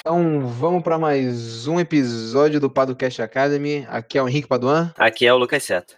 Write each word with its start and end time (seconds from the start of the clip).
Então 0.00 0.46
vamos 0.46 0.82
para 0.82 0.98
mais 0.98 1.66
um 1.66 1.78
episódio 1.78 2.58
do 2.58 2.70
Padocast 2.70 3.20
Academy. 3.20 3.86
Aqui 3.86 4.16
é 4.16 4.22
o 4.22 4.28
Henrique 4.28 4.48
Paduan. 4.48 4.94
Aqui 4.96 5.26
é 5.26 5.34
o 5.34 5.36
Lucas 5.36 5.62
Seta. 5.62 5.94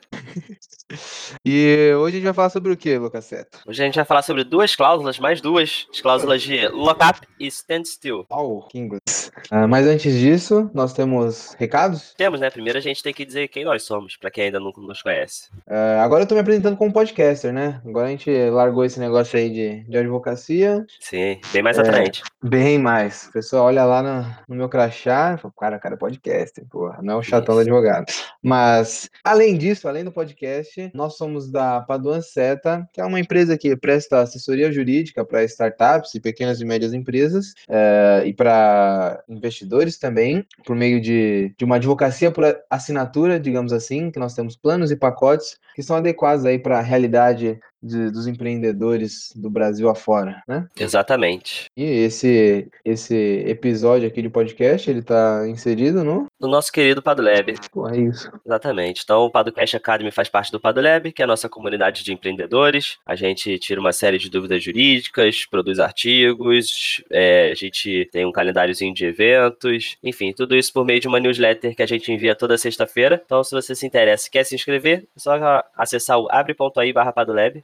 E 1.45 1.93
hoje 1.99 2.17
a 2.17 2.19
gente 2.19 2.25
vai 2.25 2.35
falar 2.35 2.51
sobre 2.51 2.73
o 2.73 2.77
que, 2.77 2.97
Lucas 2.99 3.25
Seta? 3.25 3.59
Hoje 3.67 3.83
a 3.83 3.87
gente 3.87 3.97
vai 3.97 4.05
falar 4.05 4.23
sobre 4.23 4.45
duas 4.45 4.77
cláusulas, 4.77 5.19
mais 5.19 5.41
duas, 5.41 5.87
as 5.93 6.01
cláusulas 6.01 6.43
de 6.43 6.69
lockup 6.69 7.21
e 7.41 7.47
standstill. 7.47 8.25
Oh, 8.31 8.63
inglês. 8.75 9.33
Ah, 9.51 9.67
mas 9.67 9.87
antes 9.87 10.15
disso, 10.19 10.71
nós 10.73 10.93
temos 10.93 11.55
recados? 11.59 12.15
Temos, 12.17 12.41
né? 12.41 12.49
Primeiro 12.51 12.79
a 12.79 12.83
gente 12.83 13.03
tem 13.03 13.13
que 13.13 13.25
dizer 13.25 13.49
quem 13.49 13.65
nós 13.65 13.83
somos, 13.83 14.17
para 14.17 14.31
quem 14.31 14.45
ainda 14.45 14.61
não 14.61 14.73
nos 14.77 15.03
conhece. 15.03 15.49
Ah, 15.69 16.03
agora 16.05 16.23
eu 16.23 16.27
tô 16.29 16.35
me 16.35 16.41
apresentando 16.41 16.77
como 16.77 16.93
podcaster, 16.93 17.53
né? 17.53 17.81
Agora 17.87 18.07
a 18.07 18.11
gente 18.11 18.31
largou 18.51 18.85
esse 18.85 19.01
negócio 19.01 19.39
aí 19.39 19.51
de, 19.51 19.81
de 19.89 19.97
advocacia. 19.97 20.85
Sim, 21.01 21.41
bem 21.53 21.63
mais 21.63 21.79
É. 21.79 21.81
atraente. 21.83 22.23
Bem 22.43 22.79
mais. 22.79 23.27
O 23.29 23.33
pessoal 23.33 23.67
olha 23.67 23.85
lá 23.85 24.03
no, 24.03 24.23
no 24.49 24.57
meu 24.57 24.69
crachá 24.69 25.35
e 25.37 25.41
fala, 25.41 25.55
cara, 25.59 25.79
cara, 25.79 25.95
é 25.95 25.99
podcaster, 25.99 26.65
porra, 26.71 26.99
não 27.03 27.15
é 27.15 27.17
o 27.17 27.23
chatão 27.23 27.55
do 27.55 27.61
Isso. 27.63 27.71
advogado. 27.71 28.07
Mas, 28.43 29.11
além 29.25 29.57
disso, 29.59 29.89
além 29.89 30.05
do 30.05 30.13
podcast, 30.13 30.82
nós 30.95 31.17
somos 31.17 31.51
da 31.51 31.81
Paduan 31.81 32.21
Seta, 32.21 32.89
que 32.93 33.01
é 33.01 33.05
uma 33.05 33.21
empresa 33.21 33.57
que 33.59 33.77
presta 33.77 34.21
assessoria 34.21 34.73
jurídica 34.73 35.25
para 35.25 35.45
startups 35.45 36.15
e 36.15 36.21
pequenas 36.21 36.61
e 36.61 36.65
médias 36.65 36.93
empresas, 36.93 37.55
eh, 37.69 38.23
e 38.27 38.33
para 38.33 39.23
investidores 39.29 39.99
também, 39.99 40.47
por 40.65 40.75
meio 40.77 41.01
de, 41.01 41.55
de 41.57 41.65
uma 41.65 41.77
advocacia 41.77 42.31
por 42.31 42.45
assinatura, 42.71 43.39
digamos 43.39 43.73
assim, 43.73 44.11
que 44.11 44.19
nós 44.19 44.35
temos 44.35 44.57
planos 44.57 44.91
e 44.91 44.97
pacotes 44.97 45.59
que 45.75 45.83
são 45.83 45.97
adequados 45.97 46.45
aí 46.45 46.59
para 46.59 46.79
a 46.79 46.83
realidade 46.83 47.59
de- 47.83 48.11
dos 48.11 48.27
empreendedores 48.27 49.33
do 49.35 49.51
Brasil 49.51 49.89
afora, 49.89 50.43
né? 50.47 50.67
Exatamente. 50.79 51.67
E 51.77 51.83
esse, 51.85 52.69
esse 52.85 53.45
episódio 53.47 54.07
aqui 54.09 54.23
de 54.23 54.29
podcast, 54.29 54.89
ele 54.91 55.03
tá 55.03 55.47
inserido 55.49 56.05
no... 56.05 56.27
Do 56.41 56.49
nosso 56.49 56.71
querido 56.73 57.03
Padolab. 57.03 57.55
Pô, 57.71 57.89
é 57.89 57.99
isso. 57.99 58.31
Exatamente. 58.45 59.03
Então, 59.05 59.23
o 59.25 59.31
Padocast 59.31 59.77
Academy 59.77 60.11
faz 60.11 60.29
parte 60.29 60.53
do 60.53 60.61
Padolab, 60.61 61.11
que 61.13 61.23
é 61.23 61.25
a 61.25 61.29
nossa 61.29 61.49
comunidade 61.49 62.05
de 62.05 62.13
empreendedores. 62.13 62.99
A 63.07 63.15
gente 63.17 63.59
tira 63.59 63.81
uma 63.81 63.93
série 63.93 64.19
de 64.19 64.31
dúvidas 64.31 64.63
jurídicas, 64.63 65.45
produz 65.47 65.79
artigos, 65.79 67.03
é, 67.11 67.51
a 67.51 67.55
gente 67.55 68.09
tem 68.13 68.25
um 68.27 68.33
calendáriozinho 68.33 68.95
de 68.95 69.05
eventos, 69.07 69.97
enfim, 70.03 70.33
tudo 70.33 70.57
isso 70.57 70.73
por 70.73 70.85
meio 70.85 71.01
de 71.01 71.09
uma 71.09 71.21
newsletter 71.21 71.75
que 71.75 71.83
a 71.83 71.87
gente 71.87 72.13
envia 72.13 72.35
toda 72.35 72.57
sexta-feira. 72.59 73.23
Então, 73.25 73.43
se 73.43 73.53
você 73.53 73.75
se 73.75 73.87
interessa 73.87 74.29
e 74.29 74.31
quer 74.31 74.45
se 74.45 74.55
inscrever, 74.55 75.05
é 75.17 75.21
só 75.21 75.33
acessar 75.77 76.19
o 76.19 76.29
abre.ai 76.31 76.93
barra 76.93 77.13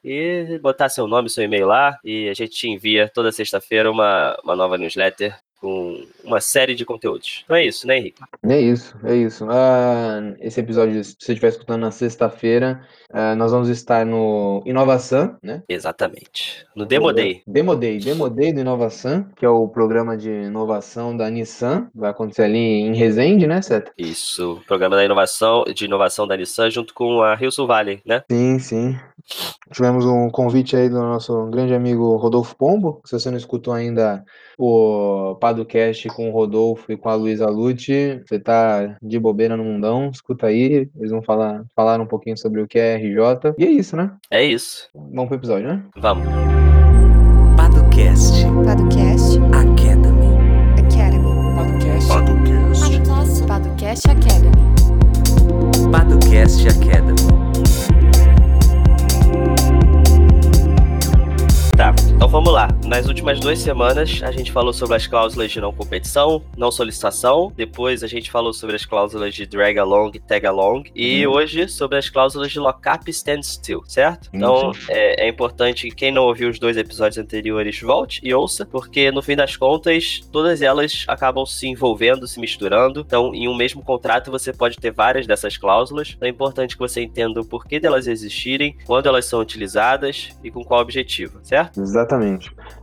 e 0.09 0.59
botar 0.59 0.89
seu 0.89 1.07
nome, 1.07 1.29
seu 1.29 1.45
e-mail 1.45 1.67
lá, 1.67 1.99
e 2.03 2.29
a 2.29 2.35
gente 2.35 2.53
te 2.53 2.69
envia 2.69 3.11
toda 3.13 3.31
sexta-feira 3.31 3.91
uma, 3.91 4.39
uma 4.43 4.57
nova 4.57 4.79
newsletter 4.79 5.37
com 5.61 6.05
uma 6.25 6.41
série 6.41 6.75
de 6.75 6.85
conteúdos. 6.85 7.43
Então 7.45 7.57
é 7.57 7.65
isso, 7.65 7.87
né, 7.87 7.99
Henrique? 7.99 8.23
É 8.45 8.61
isso, 8.61 8.97
é 9.05 9.17
isso. 9.17 9.47
Ah, 9.51 10.21
esse 10.41 10.61
episódio, 10.61 11.03
se 11.03 11.17
você 11.19 11.33
estiver 11.33 11.49
escutando 11.49 11.81
na 11.81 11.91
sexta-feira, 11.91 12.81
ah, 13.13 13.35
nós 13.35 13.51
vamos 13.51 13.69
estar 13.69 14.07
no 14.07 14.63
Inovação, 14.65 15.37
né? 15.43 15.63
Exatamente. 15.69 16.65
No 16.77 16.87
Demo 16.87 17.13
Day. 17.13 17.43
Demo 17.47 17.75
Day, 17.75 17.99
Demo 17.99 18.31
Day 18.31 18.53
do 18.53 18.61
Inovação, 18.61 19.27
que 19.37 19.45
é 19.45 19.49
o 19.49 19.69
programa 19.69 20.17
de 20.17 20.31
inovação 20.31 21.17
da 21.17 21.29
Nissan. 21.29 21.89
Vai 21.95 22.11
acontecer 22.11 22.43
ali 22.43 22.59
em 22.59 22.95
Resende, 22.95 23.47
né, 23.47 23.61
Seta? 23.61 23.93
Isso, 23.99 24.61
programa 24.67 24.97
da 24.97 25.05
inovação, 25.05 25.65
de 25.65 25.85
inovação 25.87 26.27
da 26.27 26.37
Nissan 26.37 26.71
junto 26.71 26.95
com 26.95 27.23
a 27.23 27.35
Rio 27.35 27.51
Sul 27.51 27.67
Valley, 27.67 28.01
né? 28.07 28.23
Sim, 28.31 28.59
sim. 28.59 28.97
Tivemos 29.73 30.05
um 30.05 30.31
convite 30.31 30.77
aí 30.77 30.89
do 30.89 30.99
nosso 30.99 31.47
grande 31.47 31.75
amigo 31.75 32.17
Rodolfo 32.17 32.57
Pombo. 32.57 33.01
Se 33.05 33.19
você 33.19 33.31
não 33.31 33.37
escutou 33.37 33.75
ainda 33.75 34.25
o 34.59 35.37
Padocast 35.41 36.09
com 36.09 36.31
o 36.31 36.33
Rodolfo 36.33 36.91
e 36.91 36.97
com 36.97 37.09
a 37.09 37.15
Luísa 37.15 37.49
Lute, 37.49 38.23
você 38.27 38.39
tá 38.39 38.97
de 39.03 39.19
bobeira 39.19 39.57
no 39.57 39.65
mundão, 39.65 40.11
escuta 40.11 40.47
aí. 40.47 40.89
Eles 40.97 41.11
vão 41.11 41.23
falar, 41.23 41.65
falar 41.75 42.01
um 42.01 42.07
pouquinho 42.07 42.37
sobre 42.37 42.61
o 42.61 42.67
que 42.67 42.79
é 42.79 42.97
RJ. 42.97 43.55
E 43.59 43.65
é 43.65 43.71
isso, 43.71 43.97
né? 43.97 44.13
É 44.31 44.43
isso. 44.43 44.89
Vamos 44.95 45.27
pro 45.29 45.37
episódio, 45.37 45.69
né? 45.69 45.83
Vamos. 45.97 46.27
Padocast 47.57 48.45
Podcast 48.65 49.39
Academy. 49.53 50.39
Academy. 50.79 51.29
Podcast. 51.57 52.09
Podcast 53.47 54.11
Academy. 54.11 54.59
Padocast 55.91 56.69
Academy. 56.69 57.48
Então 62.29 62.43
vamos 62.43 62.53
lá. 62.53 62.69
Nas 62.85 63.07
últimas 63.07 63.41
duas 63.41 63.59
semanas, 63.59 64.21
a 64.23 64.31
gente 64.31 64.53
falou 64.53 64.71
sobre 64.71 64.97
as 64.97 65.07
cláusulas 65.07 65.51
de 65.51 65.63
não 65.63 65.73
competição, 65.73 66.43
não 66.59 66.71
solicitação. 66.71 67.51
Depois, 67.57 68.05
a 68.05 68.07
gente 68.07 68.31
falou 68.31 68.53
sobre 68.53 68.77
as 68.77 68.85
cláusulas 68.85 69.35
de 69.35 69.47
drag 69.47 69.79
along 69.79 70.11
e 70.13 70.21
tag 70.21 70.47
along. 70.47 70.85
E 70.95 71.27
hoje, 71.27 71.67
sobre 71.69 71.97
as 71.97 72.11
cláusulas 72.11 72.53
de 72.53 72.59
lockup 72.61 73.09
e 73.09 73.11
standstill, 73.11 73.83
certo? 73.87 74.29
Então, 74.31 74.73
é, 74.91 75.25
é 75.25 75.29
importante 75.29 75.89
que 75.89 75.95
quem 75.95 76.13
não 76.13 76.25
ouviu 76.25 76.51
os 76.51 76.59
dois 76.59 76.77
episódios 76.77 77.17
anteriores 77.17 77.81
volte 77.81 78.21
e 78.23 78.35
ouça, 78.35 78.67
porque 78.67 79.11
no 79.11 79.23
fim 79.23 79.35
das 79.35 79.57
contas, 79.57 80.21
todas 80.31 80.61
elas 80.61 81.07
acabam 81.09 81.47
se 81.47 81.67
envolvendo, 81.67 82.27
se 82.27 82.39
misturando. 82.39 83.05
Então, 83.07 83.35
em 83.35 83.49
um 83.49 83.57
mesmo 83.57 83.83
contrato, 83.83 84.31
você 84.31 84.53
pode 84.53 84.77
ter 84.77 84.91
várias 84.91 85.27
dessas 85.27 85.57
cláusulas. 85.57 86.13
Então, 86.15 86.27
é 86.27 86.31
importante 86.31 86.77
que 86.77 86.81
você 86.81 87.03
entenda 87.03 87.41
o 87.41 87.45
porquê 87.47 87.81
delas 87.81 88.07
existirem, 88.07 88.77
quando 88.85 89.07
elas 89.07 89.25
são 89.25 89.41
utilizadas 89.41 90.29
e 90.45 90.51
com 90.51 90.63
qual 90.63 90.83
objetivo, 90.83 91.39
certo? 91.43 91.81
Exatamente. 91.81 92.18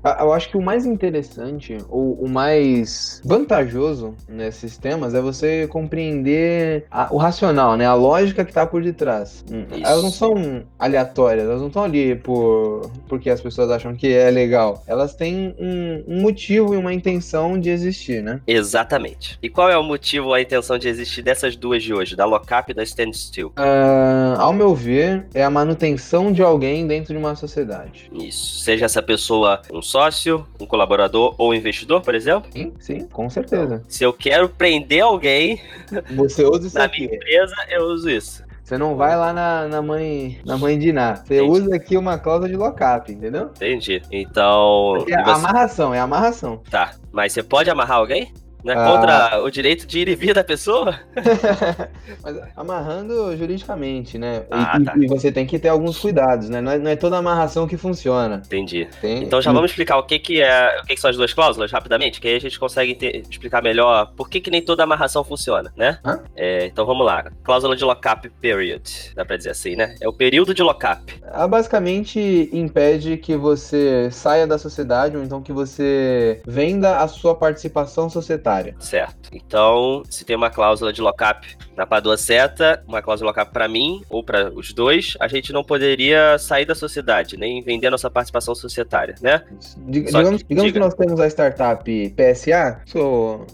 Ah, 0.03 0.17
Eu 0.21 0.33
acho 0.33 0.49
que 0.49 0.57
o 0.57 0.61
mais 0.61 0.85
interessante, 0.85 1.77
ou 1.89 2.13
o 2.13 2.29
mais 2.29 3.21
vantajoso 3.25 4.13
nesses 4.27 4.77
temas 4.77 5.13
é 5.13 5.21
você 5.21 5.67
compreender 5.67 6.85
a- 6.91 7.07
o 7.11 7.17
racional, 7.17 7.75
né? 7.77 7.85
A 7.85 7.93
lógica 7.93 8.43
que 8.45 8.53
tá 8.53 8.65
por 8.65 8.81
detrás. 8.83 9.43
Hum, 9.51 9.65
Isso. 9.71 9.85
Elas 9.85 10.03
não 10.03 10.11
são 10.11 10.63
aleatórias, 10.77 11.45
elas 11.45 11.59
não 11.61 11.67
estão 11.67 11.83
ali 11.83 12.15
por 12.15 12.91
porque 13.07 13.29
as 13.29 13.41
pessoas 13.41 13.69
acham 13.71 13.95
que 13.95 14.07
é 14.13 14.29
legal. 14.29 14.83
Elas 14.87 15.15
têm 15.15 15.55
um, 15.59 16.03
um 16.07 16.21
motivo 16.21 16.73
e 16.73 16.77
uma 16.77 16.93
intenção 16.93 17.59
de 17.59 17.69
existir, 17.69 18.21
né? 18.23 18.41
Exatamente. 18.47 19.37
E 19.41 19.49
qual 19.49 19.69
é 19.69 19.77
o 19.77 19.83
motivo, 19.83 20.33
a 20.33 20.41
intenção 20.41 20.77
de 20.77 20.87
existir 20.87 21.21
dessas 21.21 21.55
duas 21.55 21.81
de 21.83 21.93
hoje, 21.93 22.15
da 22.15 22.25
lockup 22.25 22.71
e 22.71 22.73
da 22.73 22.83
standstill? 22.83 23.51
Ah, 23.55 24.35
ao 24.39 24.53
meu 24.53 24.73
ver, 24.75 25.25
é 25.33 25.43
a 25.43 25.49
manutenção 25.49 26.31
de 26.31 26.41
alguém 26.41 26.85
dentro 26.87 27.13
de 27.13 27.19
uma 27.19 27.35
sociedade. 27.35 28.09
Isso. 28.13 28.59
Seja 28.59 28.85
essa 28.85 29.01
pessoa 29.01 29.24
um 29.71 29.81
sócio, 29.81 30.45
um 30.59 30.65
colaborador 30.65 31.33
ou 31.37 31.51
um 31.51 31.53
investidor, 31.53 32.01
por 32.01 32.13
exemplo. 32.15 32.49
Sim, 32.51 32.73
sim, 32.79 33.07
com 33.07 33.29
certeza. 33.29 33.81
Se 33.87 34.03
eu 34.03 34.13
quero 34.13 34.49
prender 34.49 35.01
alguém 35.03 35.59
Você 36.15 36.43
usa 36.45 36.67
isso 36.67 36.77
na 36.77 36.85
aqui. 36.85 37.05
minha 37.05 37.15
empresa, 37.15 37.55
eu 37.69 37.83
uso 37.85 38.09
isso. 38.09 38.43
Você 38.63 38.79
não 38.79 38.95
vai 38.95 39.15
lá 39.15 39.31
na, 39.31 39.67
na 39.67 39.79
mãe 39.81 40.39
na 40.43 40.57
mãe 40.57 40.79
de 40.79 40.89
Iná. 40.89 41.17
Você 41.17 41.35
Entendi. 41.35 41.51
usa 41.51 41.75
aqui 41.75 41.95
uma 41.95 42.17
cláusula 42.17 42.49
de 42.49 42.55
lockup, 42.55 43.11
entendeu? 43.11 43.51
Entendi. 43.55 44.01
Então. 44.11 44.95
É 45.07 45.23
você- 45.23 45.29
amarração, 45.31 45.93
é 45.93 45.99
amarração. 45.99 46.57
Tá. 46.71 46.93
Mas 47.11 47.31
você 47.33 47.43
pode 47.43 47.69
amarrar 47.69 47.97
alguém? 47.97 48.33
É 48.65 48.73
Ah. 48.73 48.85
contra 48.91 49.41
o 49.43 49.49
direito 49.51 49.85
de 49.85 49.99
ir 49.99 50.07
e 50.09 50.15
vir 50.15 50.33
da 50.33 50.43
pessoa? 50.43 50.99
Mas 52.23 52.37
amarrando 52.55 53.35
juridicamente, 53.37 54.17
né? 54.17 54.43
E- 54.43 54.47
Ah, 54.51 54.79
tá. 54.83 54.93
e 54.97 55.07
você 55.07 55.31
tem 55.31 55.45
que 55.45 55.59
ter 55.59 55.69
alguns 55.69 55.97
cuidados, 55.99 56.49
né? 56.49 56.61
Não 56.61 56.71
é, 56.71 56.77
não 56.77 56.89
é 56.91 56.95
toda 56.95 57.17
amarração 57.17 57.67
que 57.67 57.77
funciona. 57.77 58.41
Entendi. 58.45 58.87
Tem, 59.01 59.23
Então 59.23 59.41
já 59.41 59.51
vamos 59.51 59.71
explicar 59.71 59.97
o 59.97 60.03
que, 60.03 60.19
que 60.19 60.41
é, 60.41 60.79
o 60.81 60.85
que, 60.85 60.95
que 60.95 61.01
são 61.01 61.09
as 61.09 61.17
duas 61.17 61.33
cláusulas 61.33 61.71
rapidamente, 61.71 62.19
que 62.19 62.27
aí 62.27 62.35
a 62.35 62.39
gente 62.39 62.59
consegue 62.59 62.97
explicar 63.29 63.61
melhor 63.61 64.11
por 64.15 64.29
que, 64.29 64.39
que 64.39 64.49
nem 64.51 64.61
toda 64.61 64.83
amarração 64.83 65.23
funciona, 65.23 65.71
né? 65.75 65.99
É, 66.35 66.65
então 66.65 66.85
vamos 66.85 67.05
lá. 67.05 67.25
Cláusula 67.43 67.75
de 67.75 67.83
lockup 67.83 68.29
period, 68.41 68.83
dá 69.15 69.25
pra 69.25 69.37
dizer 69.37 69.51
assim, 69.51 69.75
né? 69.75 69.95
É 70.01 70.07
o 70.07 70.13
período 70.13 70.53
de 70.53 70.63
lockup. 70.63 71.13
Ela 71.23 71.47
basicamente 71.47 72.49
impede 72.51 73.17
que 73.17 73.35
você 73.35 74.09
saia 74.11 74.47
da 74.47 74.57
sociedade 74.57 75.15
ou 75.17 75.23
então 75.23 75.41
que 75.41 75.51
você 75.53 76.41
venda 76.45 76.97
a 76.97 77.07
sua 77.07 77.35
participação 77.35 78.09
societária. 78.09 78.54
Certo. 78.79 79.29
Então, 79.33 80.03
se 80.09 80.23
tem 80.25 80.35
uma 80.35 80.49
cláusula 80.49 80.91
de 80.93 81.01
lockup 81.01 81.47
na 81.75 81.85
Padua 81.85 82.15
Seta, 82.17 82.83
uma 82.87 83.01
cláusula 83.01 83.31
de 83.31 83.37
lockup 83.37 83.53
pra 83.53 83.67
mim 83.67 84.01
ou 84.09 84.23
pra 84.23 84.49
os 84.49 84.73
dois, 84.73 85.15
a 85.19 85.27
gente 85.27 85.51
não 85.51 85.63
poderia 85.63 86.37
sair 86.37 86.65
da 86.65 86.75
sociedade, 86.75 87.37
nem 87.37 87.61
vender 87.61 87.89
nossa 87.89 88.09
participação 88.09 88.55
societária, 88.55 89.15
né? 89.21 89.43
Dig- 89.77 90.09
Só 90.09 90.19
digamos 90.19 90.41
que- 90.43 90.47
digamos 90.49 90.71
que 90.71 90.73
diga. 90.73 90.79
nós 90.79 90.93
temos 90.93 91.19
a 91.19 91.27
startup 91.27 92.09
PSA, 92.15 92.81
sou 92.85 93.45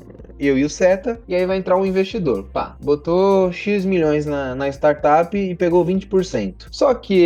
eu 0.47 0.57
e 0.57 0.63
o 0.63 0.69
Seta, 0.69 1.19
e 1.27 1.35
aí 1.35 1.45
vai 1.45 1.57
entrar 1.57 1.77
um 1.77 1.85
investidor. 1.85 2.45
Pá, 2.51 2.75
botou 2.81 3.51
X 3.51 3.85
milhões 3.85 4.25
na, 4.25 4.55
na 4.55 4.67
startup 4.69 5.37
e 5.37 5.55
pegou 5.55 5.85
20%. 5.85 6.67
Só 6.71 6.93
que 6.93 7.21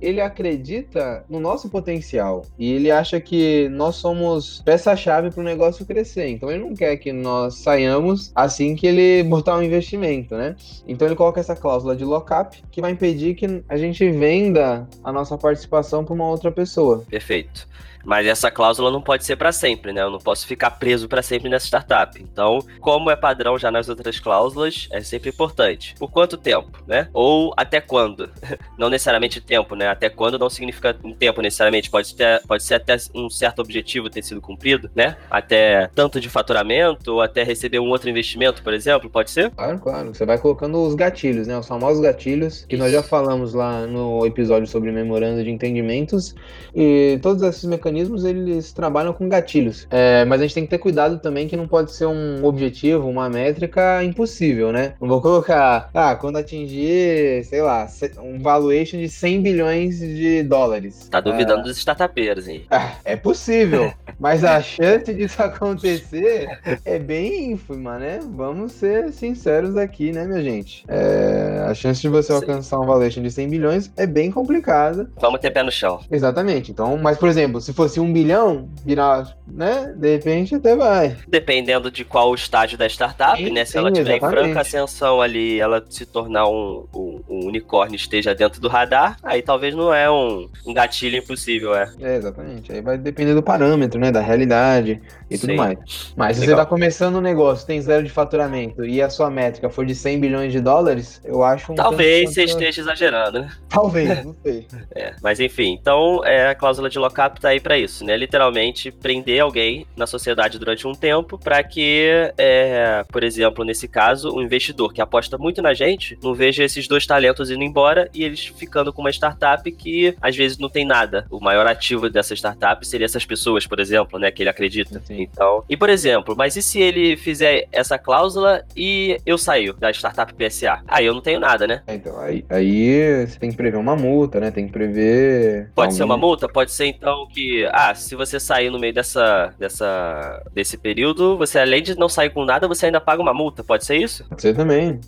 ele 0.00 0.20
acredita 0.20 1.24
no 1.28 1.40
nosso 1.40 1.68
potencial 1.68 2.44
e 2.58 2.72
ele 2.72 2.90
acha 2.90 3.20
que 3.20 3.68
nós 3.70 3.96
somos 3.96 4.62
peça-chave 4.64 5.30
para 5.30 5.40
o 5.40 5.44
negócio 5.44 5.86
crescer. 5.86 6.28
Então 6.28 6.50
ele 6.50 6.62
não 6.62 6.74
quer 6.74 6.96
que 6.96 7.12
nós 7.12 7.56
saiamos 7.56 8.32
assim 8.34 8.74
que 8.74 8.86
ele 8.86 9.22
botar 9.22 9.56
um 9.56 9.62
investimento, 9.62 10.36
né? 10.36 10.56
Então 10.86 11.06
ele 11.06 11.16
coloca 11.16 11.40
essa 11.40 11.56
cláusula 11.56 11.94
de 11.96 12.04
lockup 12.04 12.62
que 12.70 12.80
vai 12.80 12.92
impedir 12.92 13.34
que 13.34 13.62
a 13.68 13.76
gente 13.76 14.10
venda 14.10 14.88
a 15.02 15.12
nossa 15.12 15.36
participação 15.36 16.04
para 16.04 16.14
uma 16.14 16.28
outra 16.28 16.50
pessoa. 16.50 17.04
Perfeito. 17.08 17.68
Mas 18.04 18.26
essa 18.26 18.50
cláusula 18.50 18.90
não 18.90 19.00
pode 19.00 19.24
ser 19.24 19.36
para 19.36 19.52
sempre, 19.52 19.92
né? 19.92 20.02
Eu 20.02 20.10
não 20.10 20.18
posso 20.18 20.46
ficar 20.46 20.70
preso 20.72 21.08
para 21.08 21.22
sempre 21.22 21.48
nessa 21.48 21.66
startup. 21.66 22.20
Então, 22.20 22.58
como 22.80 23.10
é 23.10 23.16
padrão 23.16 23.58
já 23.58 23.70
nas 23.70 23.88
outras 23.88 24.20
cláusulas, 24.20 24.88
é 24.90 25.00
sempre 25.00 25.30
importante. 25.30 25.94
Por 25.98 26.10
quanto 26.10 26.36
tempo, 26.36 26.82
né? 26.86 27.08
Ou 27.12 27.52
até 27.56 27.80
quando? 27.80 28.30
Não 28.78 28.90
necessariamente 28.90 29.40
tempo, 29.40 29.74
né? 29.74 29.88
Até 29.88 30.08
quando 30.08 30.38
não 30.38 30.50
significa 30.50 30.96
um 31.04 31.14
tempo 31.14 31.40
necessariamente. 31.40 31.88
Pode, 31.88 32.14
ter, 32.14 32.42
pode 32.46 32.62
ser 32.62 32.74
até 32.74 32.96
um 33.14 33.30
certo 33.30 33.60
objetivo 33.60 34.10
ter 34.10 34.22
sido 34.22 34.40
cumprido, 34.40 34.90
né? 34.94 35.16
Até 35.30 35.88
tanto 35.94 36.20
de 36.20 36.28
faturamento, 36.28 37.12
ou 37.12 37.22
até 37.22 37.42
receber 37.42 37.78
um 37.78 37.88
outro 37.88 38.10
investimento, 38.10 38.62
por 38.62 38.74
exemplo, 38.74 39.08
pode 39.08 39.30
ser? 39.30 39.50
Claro, 39.50 39.78
claro. 39.78 40.14
Você 40.14 40.26
vai 40.26 40.38
colocando 40.38 40.82
os 40.82 40.94
gatilhos, 40.94 41.46
né? 41.46 41.56
Os 41.56 41.66
famosos 41.66 42.02
gatilhos 42.02 42.64
que 42.68 42.76
nós 42.76 42.92
já 42.92 43.02
falamos 43.02 43.54
lá 43.54 43.86
no 43.86 44.26
episódio 44.26 44.66
sobre 44.66 44.90
memorando 44.90 45.42
de 45.42 45.50
entendimentos. 45.50 46.34
E 46.74 47.18
todos 47.22 47.42
esses 47.42 47.64
mecanismos 47.64 47.93
eles 48.00 48.72
trabalham 48.72 49.12
com 49.12 49.28
gatilhos. 49.28 49.86
É, 49.90 50.24
mas 50.24 50.40
a 50.40 50.44
gente 50.44 50.54
tem 50.54 50.64
que 50.64 50.70
ter 50.70 50.78
cuidado 50.78 51.18
também 51.18 51.48
que 51.48 51.56
não 51.56 51.66
pode 51.66 51.92
ser 51.92 52.06
um 52.06 52.44
objetivo, 52.44 53.08
uma 53.08 53.28
métrica 53.28 54.02
impossível, 54.02 54.72
né? 54.72 54.94
Não 55.00 55.08
vou 55.08 55.20
colocar, 55.20 55.90
ah, 55.94 56.14
quando 56.14 56.36
atingir, 56.36 57.44
sei 57.44 57.62
lá, 57.62 57.86
um 58.22 58.38
valuation 58.38 58.98
de 58.98 59.08
100 59.08 59.42
bilhões 59.42 59.98
de 59.98 60.42
dólares. 60.42 61.08
Tá 61.10 61.20
duvidando 61.20 61.62
dos 61.62 61.76
startupeiros, 61.78 62.48
hein? 62.48 62.64
Ah, 62.70 62.94
é 63.04 63.16
possível, 63.16 63.92
mas 64.18 64.44
a 64.44 64.60
chance 64.60 65.12
disso 65.12 65.42
acontecer 65.42 66.48
é 66.84 66.98
bem 66.98 67.52
ínfima, 67.52 67.98
né? 67.98 68.20
Vamos 68.34 68.72
ser 68.72 69.12
sinceros 69.12 69.76
aqui, 69.76 70.12
né, 70.12 70.24
minha 70.24 70.42
gente? 70.42 70.84
É, 70.88 71.64
a 71.68 71.74
chance 71.74 72.00
de 72.00 72.08
você 72.08 72.28
Sim. 72.28 72.34
alcançar 72.34 72.80
um 72.80 72.86
valuation 72.86 73.22
de 73.22 73.30
100 73.30 73.48
bilhões 73.48 73.90
é 73.96 74.06
bem 74.06 74.30
complicada. 74.30 75.08
Vamos 75.20 75.40
ter 75.40 75.50
pé 75.50 75.62
no 75.62 75.70
chão. 75.70 76.00
Exatamente. 76.10 76.70
Então, 76.70 76.96
mas 76.96 77.18
por 77.18 77.28
exemplo, 77.28 77.60
se 77.60 77.72
fosse 77.84 78.00
um 78.00 78.12
bilhão, 78.12 78.68
virar, 78.84 79.36
né? 79.46 79.92
De 79.96 80.12
repente 80.16 80.54
até 80.54 80.74
vai. 80.76 81.16
Dependendo 81.28 81.90
de 81.90 82.04
qual 82.04 82.30
o 82.30 82.34
estágio 82.34 82.76
da 82.78 82.86
startup, 82.86 83.36
Sim, 83.42 83.50
né? 83.50 83.64
Se 83.64 83.72
sim, 83.72 83.78
ela 83.78 83.90
tiver 83.92 84.14
em 84.14 84.16
exatamente. 84.16 84.44
franca 84.44 84.60
ascensão 84.60 85.20
ali, 85.20 85.60
ela 85.60 85.84
se 85.88 86.06
tornar 86.06 86.48
um, 86.48 86.86
um- 86.94 87.20
um 87.28 87.46
unicórnio 87.46 87.96
esteja 87.96 88.34
dentro 88.34 88.60
do 88.60 88.68
radar, 88.68 89.16
aí 89.22 89.42
talvez 89.42 89.74
não 89.74 89.92
é 89.92 90.10
um, 90.10 90.48
um 90.66 90.72
gatilho 90.74 91.16
impossível, 91.18 91.74
é. 91.74 91.90
É, 92.00 92.16
exatamente. 92.16 92.72
Aí 92.72 92.80
vai 92.80 92.96
depender 92.98 93.34
do 93.34 93.42
parâmetro, 93.42 94.00
né? 94.00 94.10
Da 94.10 94.20
realidade 94.20 95.00
e 95.30 95.38
tudo 95.38 95.50
Sim. 95.50 95.56
mais. 95.56 95.78
Mas 96.16 96.36
se 96.36 96.40
Legal. 96.42 96.56
você 96.56 96.62
tá 96.62 96.66
começando 96.68 97.16
um 97.16 97.20
negócio, 97.20 97.66
tem 97.66 97.80
zero 97.80 98.02
de 98.02 98.10
faturamento 98.10 98.84
e 98.84 99.00
a 99.02 99.10
sua 99.10 99.30
métrica 99.30 99.68
for 99.68 99.84
de 99.84 99.94
100 99.94 100.20
bilhões 100.20 100.52
de 100.52 100.60
dólares, 100.60 101.20
eu 101.24 101.42
acho 101.42 101.72
um. 101.72 101.74
Talvez 101.74 102.32
você 102.32 102.44
esteja 102.44 102.80
exagerando, 102.80 103.40
né? 103.40 103.50
Talvez, 103.68 104.08
não 104.24 104.34
sei. 104.42 104.66
É, 104.94 105.14
mas 105.22 105.40
enfim, 105.40 105.76
então 105.80 106.24
é, 106.24 106.48
a 106.48 106.54
cláusula 106.54 106.88
de 106.88 106.98
lockup 106.98 107.40
tá 107.40 107.48
aí 107.48 107.60
pra 107.60 107.73
isso, 107.78 108.04
né? 108.04 108.16
Literalmente 108.16 108.90
prender 108.90 109.40
alguém 109.40 109.86
na 109.96 110.06
sociedade 110.06 110.58
durante 110.58 110.86
um 110.86 110.94
tempo 110.94 111.38
pra 111.38 111.62
que, 111.62 112.32
é, 112.38 113.04
por 113.10 113.22
exemplo, 113.22 113.64
nesse 113.64 113.88
caso, 113.88 114.30
o 114.34 114.42
investidor 114.42 114.92
que 114.92 115.00
aposta 115.00 115.38
muito 115.38 115.62
na 115.62 115.74
gente 115.74 116.18
não 116.22 116.34
veja 116.34 116.64
esses 116.64 116.86
dois 116.88 117.06
talentos 117.06 117.50
indo 117.50 117.62
embora 117.62 118.08
e 118.14 118.24
eles 118.24 118.46
ficando 118.46 118.92
com 118.92 119.00
uma 119.00 119.10
startup 119.10 119.70
que 119.72 120.16
às 120.20 120.36
vezes 120.36 120.58
não 120.58 120.68
tem 120.68 120.84
nada. 120.84 121.26
O 121.30 121.40
maior 121.40 121.66
ativo 121.66 122.08
dessa 122.08 122.34
startup 122.34 122.86
seria 122.86 123.04
essas 123.04 123.24
pessoas, 123.24 123.66
por 123.66 123.80
exemplo, 123.80 124.18
né? 124.18 124.30
Que 124.30 124.42
ele 124.42 124.50
acredita. 124.50 125.00
Sim. 125.04 125.22
Então, 125.22 125.64
e 125.68 125.76
por 125.76 125.88
exemplo, 125.88 126.34
mas 126.36 126.56
e 126.56 126.62
se 126.62 126.80
ele 126.80 127.16
fizer 127.16 127.66
essa 127.72 127.98
cláusula 127.98 128.64
e 128.76 129.18
eu 129.24 129.38
saio 129.38 129.74
da 129.74 129.90
startup 129.90 130.32
PSA? 130.34 130.82
Aí 130.86 131.06
eu 131.06 131.14
não 131.14 131.20
tenho 131.20 131.40
nada, 131.40 131.66
né? 131.66 131.82
É, 131.86 131.94
Então, 131.94 132.18
aí, 132.20 132.44
aí 132.48 133.26
você 133.26 133.38
tem 133.38 133.50
que 133.50 133.56
prever 133.56 133.78
uma 133.78 133.96
multa, 133.96 134.40
né? 134.40 134.50
Tem 134.50 134.66
que 134.66 134.72
prever. 134.72 135.70
Pode 135.74 135.94
ser 135.94 136.04
uma 136.04 136.16
multa? 136.16 136.48
Pode 136.48 136.72
ser 136.72 136.86
então 136.86 137.26
que, 137.32 137.63
ah, 137.72 137.94
se 137.94 138.14
você 138.14 138.38
sair 138.40 138.70
no 138.70 138.78
meio 138.78 138.94
dessa, 138.94 139.54
dessa, 139.58 140.42
desse 140.52 140.76
período, 140.76 141.36
você 141.36 141.58
além 141.58 141.82
de 141.82 141.98
não 141.98 142.08
sair 142.08 142.30
com 142.30 142.44
nada, 142.44 142.68
você 142.68 142.86
ainda 142.86 143.00
paga 143.00 143.22
uma 143.22 143.34
multa. 143.34 143.62
Pode 143.62 143.84
ser 143.84 143.96
isso? 143.96 144.24
Pode 144.28 144.42
ser 144.42 144.54
também. 144.54 145.00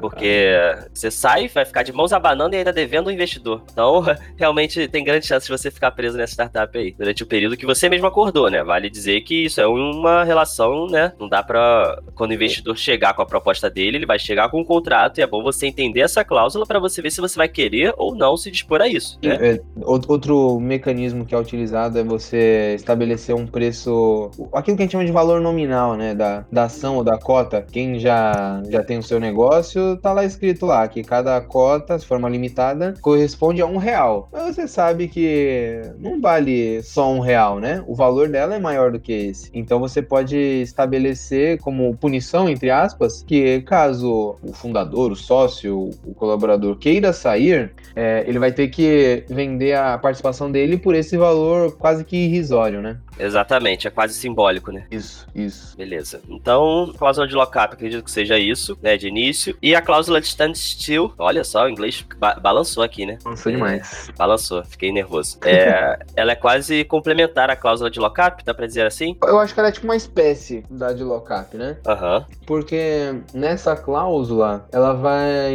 Porque 0.00 0.48
você 0.92 1.10
sai, 1.10 1.48
vai 1.48 1.64
ficar 1.64 1.82
de 1.82 1.92
mãos 1.92 2.12
abanando 2.12 2.54
e 2.54 2.58
ainda 2.58 2.72
devendo 2.72 3.08
o 3.08 3.10
investidor. 3.10 3.62
Então, 3.72 4.04
realmente 4.36 4.88
tem 4.88 5.04
grande 5.04 5.26
chance 5.26 5.46
de 5.46 5.52
você 5.52 5.70
ficar 5.70 5.90
preso 5.92 6.16
nessa 6.16 6.32
startup 6.32 6.76
aí, 6.76 6.94
durante 6.96 7.22
o 7.22 7.26
período 7.26 7.56
que 7.56 7.66
você 7.66 7.88
mesmo 7.88 8.06
acordou, 8.06 8.50
né? 8.50 8.62
Vale 8.62 8.88
dizer 8.90 9.20
que 9.22 9.44
isso 9.44 9.60
é 9.60 9.66
uma 9.66 10.24
relação, 10.24 10.86
né? 10.86 11.12
Não 11.18 11.28
dá 11.28 11.42
pra. 11.42 11.98
Quando 12.14 12.30
o 12.30 12.34
investidor 12.34 12.76
chegar 12.76 13.14
com 13.14 13.22
a 13.22 13.26
proposta 13.26 13.68
dele, 13.70 13.98
ele 13.98 14.06
vai 14.06 14.18
chegar 14.18 14.48
com 14.50 14.60
um 14.60 14.64
contrato 14.64 15.18
e 15.18 15.22
é 15.22 15.26
bom 15.26 15.42
você 15.42 15.66
entender 15.66 16.00
essa 16.00 16.24
cláusula 16.24 16.66
pra 16.66 16.78
você 16.78 17.02
ver 17.02 17.10
se 17.10 17.20
você 17.20 17.36
vai 17.36 17.48
querer 17.48 17.92
ou 17.96 18.14
não 18.14 18.36
se 18.36 18.50
dispor 18.50 18.80
a 18.80 18.88
isso, 18.88 19.18
né? 19.22 19.36
É, 19.40 19.60
out- 19.84 20.06
outro 20.08 20.58
mecanismo 20.60 21.24
que 21.24 21.34
é 21.34 21.38
utilizado 21.38 21.98
é 21.98 22.02
você 22.04 22.74
estabelecer 22.74 23.34
um 23.34 23.46
preço, 23.46 24.30
aquilo 24.52 24.76
que 24.76 24.82
a 24.82 24.86
gente 24.86 24.92
chama 24.92 25.04
de 25.04 25.12
valor 25.12 25.40
nominal, 25.40 25.96
né, 25.96 26.14
da, 26.14 26.44
da 26.50 26.64
ação 26.64 26.96
ou 26.96 27.04
da 27.04 27.18
cota. 27.18 27.64
Quem 27.70 27.98
já, 27.98 28.62
já 28.68 28.82
tem 28.82 28.98
o 28.98 29.02
seu 29.02 29.18
negócio, 29.20 29.57
tá 30.02 30.12
lá 30.12 30.24
escrito 30.24 30.66
lá 30.66 30.86
que 30.88 31.02
cada 31.02 31.40
cota, 31.40 31.98
se 31.98 32.06
for 32.06 32.18
uma 32.18 32.28
limitada, 32.28 32.94
corresponde 33.00 33.60
a 33.60 33.66
um 33.66 33.76
real. 33.76 34.28
Mas 34.32 34.54
você 34.54 34.68
sabe 34.68 35.08
que 35.08 35.82
não 35.98 36.20
vale 36.20 36.82
só 36.82 37.10
um 37.10 37.20
real, 37.20 37.58
né? 37.58 37.82
O 37.86 37.94
valor 37.94 38.28
dela 38.28 38.54
é 38.54 38.58
maior 38.58 38.92
do 38.92 39.00
que 39.00 39.12
esse. 39.12 39.50
Então 39.54 39.80
você 39.80 40.02
pode 40.02 40.36
estabelecer 40.36 41.58
como 41.60 41.96
punição, 41.96 42.48
entre 42.48 42.70
aspas, 42.70 43.22
que 43.22 43.60
caso 43.62 44.36
o 44.42 44.52
fundador, 44.52 45.12
o 45.12 45.16
sócio, 45.16 45.90
o 46.04 46.14
colaborador 46.14 46.76
queira 46.76 47.12
sair, 47.12 47.72
é, 47.94 48.24
ele 48.26 48.38
vai 48.38 48.52
ter 48.52 48.68
que 48.68 49.24
vender 49.28 49.74
a 49.74 49.98
participação 49.98 50.50
dele 50.50 50.76
por 50.76 50.94
esse 50.94 51.16
valor 51.16 51.76
quase 51.76 52.04
que 52.04 52.16
irrisório, 52.16 52.80
né? 52.80 52.98
Exatamente, 53.18 53.86
é 53.86 53.90
quase 53.90 54.14
simbólico, 54.14 54.70
né? 54.72 54.84
Isso, 54.90 55.26
isso. 55.34 55.76
Beleza. 55.76 56.20
Então, 56.28 56.92
cláusula 56.98 57.26
de 57.26 57.34
lockup, 57.34 57.74
acredito 57.74 58.02
que 58.04 58.10
seja 58.10 58.38
isso, 58.38 58.78
né, 58.82 58.96
de 58.96 59.08
início. 59.08 59.56
E 59.62 59.74
a 59.74 59.82
cláusula 59.82 60.20
de 60.20 60.26
standstill, 60.26 61.12
olha 61.18 61.44
só, 61.44 61.64
o 61.64 61.68
inglês 61.68 62.04
ba- 62.18 62.34
balançou 62.34 62.82
aqui, 62.82 63.04
né? 63.06 63.18
Nossa, 63.24 63.50
demais. 63.50 64.10
Balançou, 64.16 64.64
fiquei 64.64 64.92
nervoso. 64.92 65.38
É, 65.44 65.98
ela 66.16 66.32
é 66.32 66.36
quase 66.36 66.84
complementar 66.84 67.50
à 67.50 67.56
cláusula 67.56 67.90
de 67.90 67.98
lockup, 68.00 68.44
dá 68.44 68.54
pra 68.54 68.66
dizer 68.66 68.86
assim? 68.86 69.16
Eu 69.24 69.38
acho 69.38 69.54
que 69.54 69.60
ela 69.60 69.68
é 69.68 69.72
tipo 69.72 69.86
uma 69.86 69.96
espécie 69.96 70.64
da 70.70 70.92
de 70.92 71.02
lockup, 71.02 71.56
né? 71.56 71.76
Aham, 71.86 72.24
Porque 72.46 73.14
nessa 73.34 73.76
cláusula 73.76 74.66
ela 74.72 74.92
vai 74.94 75.52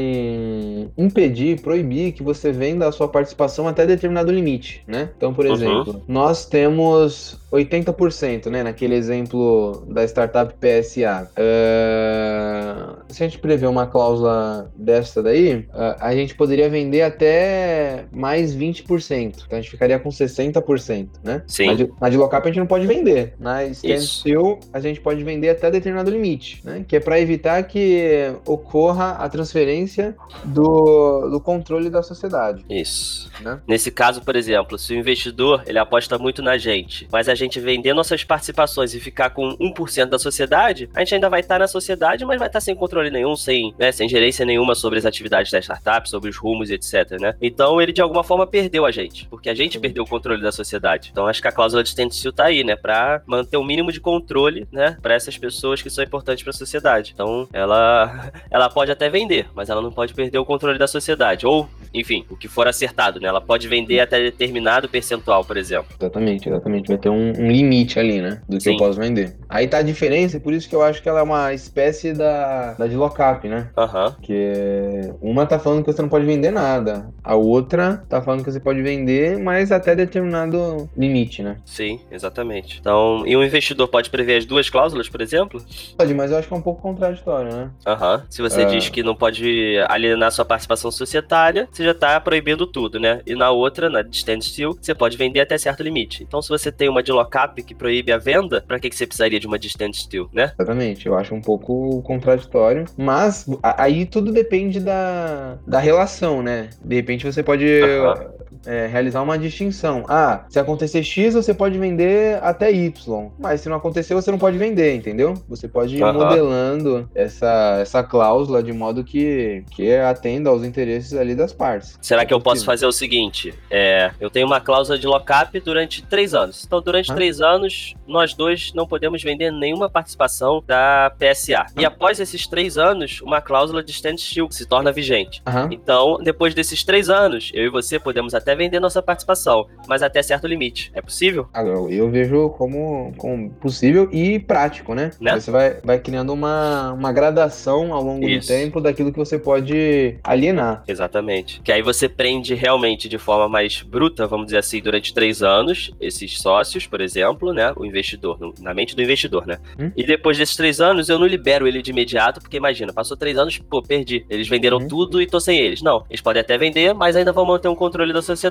impedir, 0.97 1.61
proibir 1.61 2.11
que 2.13 2.23
você 2.23 2.51
venda 2.51 2.87
a 2.87 2.91
sua 2.91 3.07
participação 3.07 3.67
até 3.67 3.85
determinado 3.85 4.31
limite, 4.31 4.83
né? 4.87 5.09
Então, 5.17 5.33
por 5.33 5.45
Uhum. 5.45 5.53
exemplo, 5.53 6.03
nós 6.07 6.45
temos 6.45 7.37
80%, 7.53 8.47
né? 8.47 8.63
Naquele 8.63 8.95
exemplo 8.95 9.85
da 9.87 10.03
startup 10.03 10.53
PSA. 10.55 11.29
Ah, 11.37 12.95
se 13.07 13.23
a 13.23 13.27
gente 13.27 13.37
prever 13.37 13.67
uma 13.67 13.85
cláusula 13.85 14.71
dessa 14.75 15.21
daí, 15.21 15.67
ah, 15.71 15.97
a 15.99 16.15
gente 16.15 16.33
poderia 16.35 16.67
vender 16.67 17.03
até 17.03 18.05
mais 18.11 18.55
20%. 18.55 19.43
Então 19.45 19.57
a 19.57 19.61
gente 19.61 19.69
ficaria 19.69 19.99
com 19.99 20.09
60%, 20.09 21.09
né? 21.23 21.43
Sim. 21.47 21.67
Na 21.67 21.73
de, 21.75 21.93
na 22.01 22.09
de 22.09 22.17
lockup 22.17 22.43
a 22.43 22.47
gente 22.47 22.59
não 22.59 22.67
pode 22.67 22.87
vender. 22.87 23.35
Na 23.39 23.63
standstill 23.65 24.59
a 24.71 24.79
gente 24.79 24.99
pode 24.99 25.23
vender 25.23 25.49
até 25.49 25.69
determinado 25.69 26.09
limite, 26.09 26.61
né? 26.63 26.83
Que 26.87 26.95
é 26.95 26.99
para 26.99 27.19
evitar 27.19 27.61
que 27.63 28.33
ocorra 28.47 29.11
a 29.11 29.29
transferência 29.29 30.15
do, 30.43 31.29
do 31.29 31.39
controle 31.39 31.89
da 31.89 32.01
sociedade, 32.01 32.65
isso. 32.69 33.29
né? 33.41 33.59
Nesse 33.67 33.91
caso, 33.91 34.21
por 34.21 34.35
exemplo, 34.35 34.79
se 34.79 34.93
o 34.93 34.97
investidor 34.97 35.63
ele 35.67 35.77
aposta 35.77 36.17
muito 36.17 36.41
na 36.41 36.57
gente, 36.57 37.07
mas 37.11 37.29
a 37.29 37.35
gente 37.35 37.42
vender 37.59 37.93
nossas 37.93 38.23
participações 38.23 38.93
e 38.93 38.99
ficar 38.99 39.29
com 39.31 39.55
1% 39.57 40.05
da 40.05 40.19
sociedade, 40.19 40.89
a 40.93 40.99
gente 40.99 41.15
ainda 41.15 41.29
vai 41.29 41.39
estar 41.39 41.59
na 41.59 41.67
sociedade, 41.67 42.25
mas 42.25 42.39
vai 42.39 42.47
estar 42.47 42.59
sem 42.59 42.75
controle 42.75 43.09
nenhum, 43.09 43.35
sem, 43.35 43.73
né, 43.77 43.91
sem 43.91 44.07
gerência 44.07 44.45
nenhuma 44.45 44.75
sobre 44.75 44.99
as 44.99 45.05
atividades 45.05 45.51
da 45.51 45.59
startup, 45.59 46.09
sobre 46.09 46.29
os 46.29 46.37
rumos, 46.37 46.69
etc, 46.69 47.19
né? 47.19 47.35
Então 47.41 47.81
ele 47.81 47.91
de 47.91 48.01
alguma 48.01 48.23
forma 48.23 48.45
perdeu 48.45 48.85
a 48.85 48.91
gente, 48.91 49.27
porque 49.27 49.49
a 49.49 49.53
gente 49.53 49.79
perdeu 49.79 50.03
o 50.03 50.07
controle 50.07 50.41
da 50.41 50.51
sociedade. 50.51 51.09
Então 51.11 51.27
acho 51.27 51.41
que 51.41 51.47
a 51.47 51.51
cláusula 51.51 51.83
de 51.83 51.89
standstill 51.89 52.33
tá 52.33 52.45
aí, 52.45 52.63
né, 52.63 52.75
para 52.75 53.21
manter 53.25 53.57
o 53.57 53.63
mínimo 53.63 53.91
de 53.91 53.99
controle, 53.99 54.67
né, 54.71 54.97
para 55.01 55.13
essas 55.13 55.37
pessoas 55.37 55.81
que 55.81 55.89
são 55.89 56.03
importantes 56.03 56.43
para 56.43 56.51
a 56.51 56.53
sociedade. 56.53 57.11
Então 57.13 57.47
ela 57.53 58.31
ela 58.49 58.69
pode 58.69 58.91
até 58.91 59.09
vender, 59.09 59.47
mas 59.53 59.69
ela 59.69 59.81
não 59.81 59.91
pode 59.91 60.13
perder 60.13 60.37
o 60.37 60.45
controle 60.45 60.77
da 60.77 60.87
sociedade 60.87 61.45
ou 61.45 61.67
enfim, 61.93 62.25
o 62.29 62.35
que 62.35 62.47
for 62.47 62.67
acertado, 62.67 63.19
né? 63.19 63.27
Ela 63.27 63.39
pode 63.39 63.67
vender 63.67 63.99
até 63.99 64.19
determinado 64.19 64.89
percentual, 64.89 65.45
por 65.45 65.57
exemplo. 65.57 65.95
Exatamente, 65.99 66.49
exatamente. 66.49 66.87
Vai 66.87 66.97
ter 66.97 67.09
um, 67.09 67.32
um 67.39 67.51
limite 67.51 67.99
ali, 67.99 68.21
né? 68.21 68.41
Do 68.47 68.57
que 68.57 68.63
Sim. 68.63 68.71
eu 68.71 68.77
posso 68.77 68.99
vender. 68.99 69.35
Aí 69.49 69.67
tá 69.67 69.77
a 69.77 69.81
diferença, 69.83 70.37
e 70.37 70.39
por 70.39 70.53
isso 70.53 70.67
que 70.67 70.75
eu 70.75 70.81
acho 70.81 71.01
que 71.01 71.07
ela 71.09 71.19
é 71.19 71.23
uma 71.23 71.53
espécie 71.53 72.13
da, 72.13 72.73
da 72.73 72.87
de 72.87 72.95
lockup, 72.95 73.47
né? 73.47 73.69
Aham. 73.77 74.15
Que 74.21 75.13
uma 75.21 75.45
tá 75.45 75.59
falando 75.59 75.83
que 75.83 75.91
você 75.91 76.01
não 76.01 76.09
pode 76.09 76.25
vender 76.25 76.51
nada, 76.51 77.07
a 77.23 77.35
outra 77.35 78.03
tá 78.09 78.21
falando 78.21 78.43
que 78.43 78.51
você 78.51 78.59
pode 78.59 78.81
vender, 78.81 79.37
mas 79.37 79.71
até 79.71 79.95
determinado 79.95 80.89
limite, 80.97 81.43
né? 81.43 81.57
Sim, 81.65 81.99
exatamente. 82.11 82.77
Então, 82.79 83.23
e 83.25 83.35
um 83.37 83.43
investidor 83.43 83.87
pode 83.87 84.09
prever 84.09 84.37
as 84.37 84.45
duas 84.45 84.69
cláusulas, 84.69 85.07
por 85.09 85.21
exemplo? 85.21 85.61
Pode, 85.97 86.13
mas 86.13 86.31
eu 86.31 86.37
acho 86.37 86.47
que 86.47 86.53
é 86.53 86.57
um 86.57 86.61
pouco 86.61 86.81
contraditório, 86.81 87.53
né? 87.55 87.69
Aham. 87.85 88.23
Se 88.29 88.41
você 88.41 88.61
É. 88.61 88.65
diz 88.65 88.89
que 88.89 89.03
não 89.03 89.15
pode 89.15 89.77
alienar 89.87 90.31
sua 90.31 90.45
participação 90.45 90.91
societária, 90.91 91.67
você 91.71 91.83
já 91.83 91.93
tá 91.93 92.19
proibindo 92.19 92.65
tudo, 92.65 92.99
né? 92.99 93.21
E 93.25 93.35
na 93.35 93.51
outra, 93.51 93.89
na 93.89 94.01
de 94.01 94.15
standstill, 94.17 94.77
você 94.81 94.93
pode 94.95 95.17
vender 95.17 95.39
até 95.41 95.57
certo 95.57 95.83
limite. 95.83 96.23
Então, 96.23 96.41
se 96.41 96.49
você 96.49 96.71
tem 96.71 96.89
uma 96.89 97.03
de 97.03 97.11
lockup 97.23 97.61
que 97.63 97.73
proíbe 97.73 98.11
a 98.11 98.17
venda, 98.17 98.63
pra 98.67 98.79
que, 98.79 98.89
que 98.89 98.95
você 98.95 99.07
precisaria 99.07 99.39
de 99.39 99.47
uma 99.47 99.57
de 99.57 99.67
standstill, 99.67 100.29
né? 100.31 100.51
Exatamente, 100.59 101.07
eu 101.07 101.15
acho 101.15 101.33
um 101.33 101.41
pouco 101.41 102.01
contraditório, 102.03 102.85
mas 102.97 103.45
aí 103.61 104.05
tudo 104.05 104.31
depende 104.31 104.79
da, 104.79 105.57
da 105.65 105.79
relação, 105.79 106.41
né? 106.41 106.69
De 106.83 106.95
repente 106.95 107.25
você 107.25 107.41
pode 107.41 107.65
Aham. 107.81 108.32
É, 108.65 108.87
realizar 108.87 109.21
uma 109.21 109.37
distinção. 109.37 110.05
Ah, 110.07 110.45
se 110.49 110.59
acontecer 110.59 111.03
X, 111.03 111.33
você 111.33 111.53
pode 111.53 111.77
vender 111.77 112.39
até 112.41 112.71
Y, 112.71 113.31
mas 113.39 113.61
se 113.61 113.69
não 113.69 113.77
acontecer, 113.77 114.13
você 114.13 114.31
não 114.31 114.37
pode 114.37 114.57
vender, 114.57 114.95
entendeu? 114.95 115.33
Você 115.47 115.67
pode 115.67 115.95
ir 115.95 116.03
modelando 116.03 117.09
essa, 117.15 117.77
essa 117.81 118.03
cláusula 118.03 118.61
de 118.63 118.73
modo 118.73 119.03
que, 119.03 119.63
que 119.71 119.95
atenda 119.95 120.49
aos 120.49 120.63
interesses 120.63 121.13
ali 121.13 121.35
das 121.35 121.53
partes. 121.53 121.97
Será 122.01 122.25
que 122.25 122.33
eu 122.33 122.39
posso 122.39 122.65
fazer 122.65 122.85
o 122.85 122.91
seguinte? 122.91 123.53
É, 123.69 124.11
eu 124.19 124.29
tenho 124.29 124.45
uma 124.47 124.59
cláusula 124.59 124.97
de 124.97 125.07
lockup 125.07 125.59
durante 125.59 126.01
três 126.03 126.33
anos. 126.33 126.63
Então, 126.65 126.81
durante 126.81 127.11
Ah. 127.11 127.15
três 127.15 127.41
anos, 127.41 127.93
nós 128.07 128.33
dois 128.33 128.71
não 128.73 128.87
podemos 128.87 129.21
vender 129.23 129.51
nenhuma 129.51 129.89
participação 129.89 130.63
da 130.65 131.11
PSA. 131.17 131.65
E 131.77 131.85
após 131.85 132.19
esses 132.19 132.47
três 132.47 132.77
anos, 132.77 133.21
uma 133.21 133.41
cláusula 133.41 133.83
de 133.83 133.91
standstill 133.91 134.47
se 134.51 134.65
torna 134.65 134.91
vigente. 134.91 135.41
Então, 135.71 136.17
depois 136.21 136.53
desses 136.53 136.83
três 136.83 137.09
anos, 137.09 137.51
eu 137.53 137.65
e 137.65 137.69
você 137.69 137.99
podemos 137.99 138.33
até 138.33 138.52
vender 138.55 138.79
nossa 138.79 139.01
participação, 139.01 139.67
mas 139.87 140.01
até 140.03 140.21
certo 140.21 140.47
limite. 140.47 140.91
É 140.93 141.01
possível? 141.01 141.47
Ah, 141.53 141.63
Eu, 141.63 141.89
eu 141.89 142.09
vejo 142.09 142.49
como, 142.51 143.13
como 143.17 143.49
possível 143.51 144.09
e 144.11 144.39
prático, 144.39 144.93
né? 144.93 145.11
Né? 145.19 145.39
Você 145.39 145.51
vai, 145.51 145.77
vai 145.83 145.99
criando 145.99 146.31
uma, 146.33 146.91
uma 146.93 147.11
gradação 147.11 147.93
ao 147.93 148.03
longo 148.03 148.27
Isso. 148.27 148.47
do 148.47 148.51
tempo 148.53 148.81
daquilo 148.81 149.11
que 149.11 149.17
você 149.17 149.37
pode 149.39 150.17
alienar. 150.23 150.83
Exatamente. 150.87 151.61
Que 151.61 151.71
aí 151.71 151.81
você 151.81 152.07
prende 152.09 152.53
realmente 152.53 153.07
de 153.09 153.17
forma 153.17 153.47
mais 153.49 153.81
bruta, 153.81 154.27
vamos 154.27 154.45
dizer 154.47 154.59
assim, 154.59 154.81
durante 154.81 155.13
três 155.13 155.41
anos, 155.43 155.91
esses 155.99 156.37
sócios, 156.39 156.85
por 156.87 157.01
exemplo, 157.01 157.53
né? 157.53 157.73
O 157.75 157.85
investidor, 157.85 158.37
na 158.59 158.73
mente 158.73 158.95
do 158.95 159.01
investidor, 159.01 159.45
né? 159.47 159.57
Hum. 159.79 159.91
E 159.95 160.03
depois 160.03 160.37
desses 160.37 160.55
três 160.55 160.79
anos, 160.81 161.09
eu 161.09 161.17
não 161.19 161.25
libero 161.25 161.67
ele 161.67 161.81
de 161.81 161.91
imediato, 161.91 162.39
porque 162.41 162.57
imagina, 162.57 162.91
passou 162.93 163.15
três 163.17 163.37
anos, 163.37 163.57
pô, 163.57 163.81
perdi. 163.81 164.25
Eles 164.29 164.47
venderam 164.47 164.77
Uhum. 164.77 164.87
tudo 164.87 165.21
e 165.21 165.27
tô 165.27 165.39
sem 165.39 165.57
eles. 165.59 165.81
Não, 165.81 166.03
eles 166.09 166.21
podem 166.21 166.41
até 166.41 166.57
vender, 166.57 166.93
mas 166.93 167.15
ainda 167.15 167.31
vão 167.31 167.45
manter 167.45 167.67
um 167.67 167.75
controle 167.75 168.11
da 168.11 168.21
sociedade. 168.21 168.42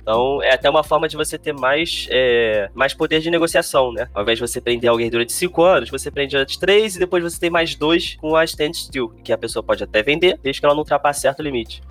Então, 0.00 0.42
é 0.42 0.52
até 0.52 0.68
uma 0.68 0.84
forma 0.84 1.08
de 1.08 1.16
você 1.16 1.38
ter 1.38 1.52
mais, 1.52 2.06
é, 2.10 2.68
mais 2.74 2.92
poder 2.92 3.20
de 3.20 3.30
negociação, 3.30 3.92
né? 3.92 4.08
Ao 4.14 4.22
invés 4.22 4.38
de 4.38 4.46
você 4.46 4.60
prender 4.60 4.90
alguém 4.90 5.08
durante 5.08 5.32
cinco 5.32 5.62
anos, 5.62 5.90
você 5.90 6.10
prende 6.10 6.32
durante 6.32 6.58
três 6.58 6.96
e 6.96 6.98
depois 6.98 7.22
você 7.22 7.40
tem 7.40 7.50
mais 7.50 7.74
dois 7.74 8.16
com 8.20 8.36
a 8.36 8.44
standstill, 8.44 9.12
que 9.22 9.32
a 9.32 9.38
pessoa 9.38 9.62
pode 9.62 9.82
até 9.82 10.02
vender, 10.02 10.38
desde 10.42 10.60
que 10.60 10.66
ela 10.66 10.74
não 10.74 10.80
ultrapasse 10.80 11.22
certo 11.22 11.42
limite. 11.42 11.82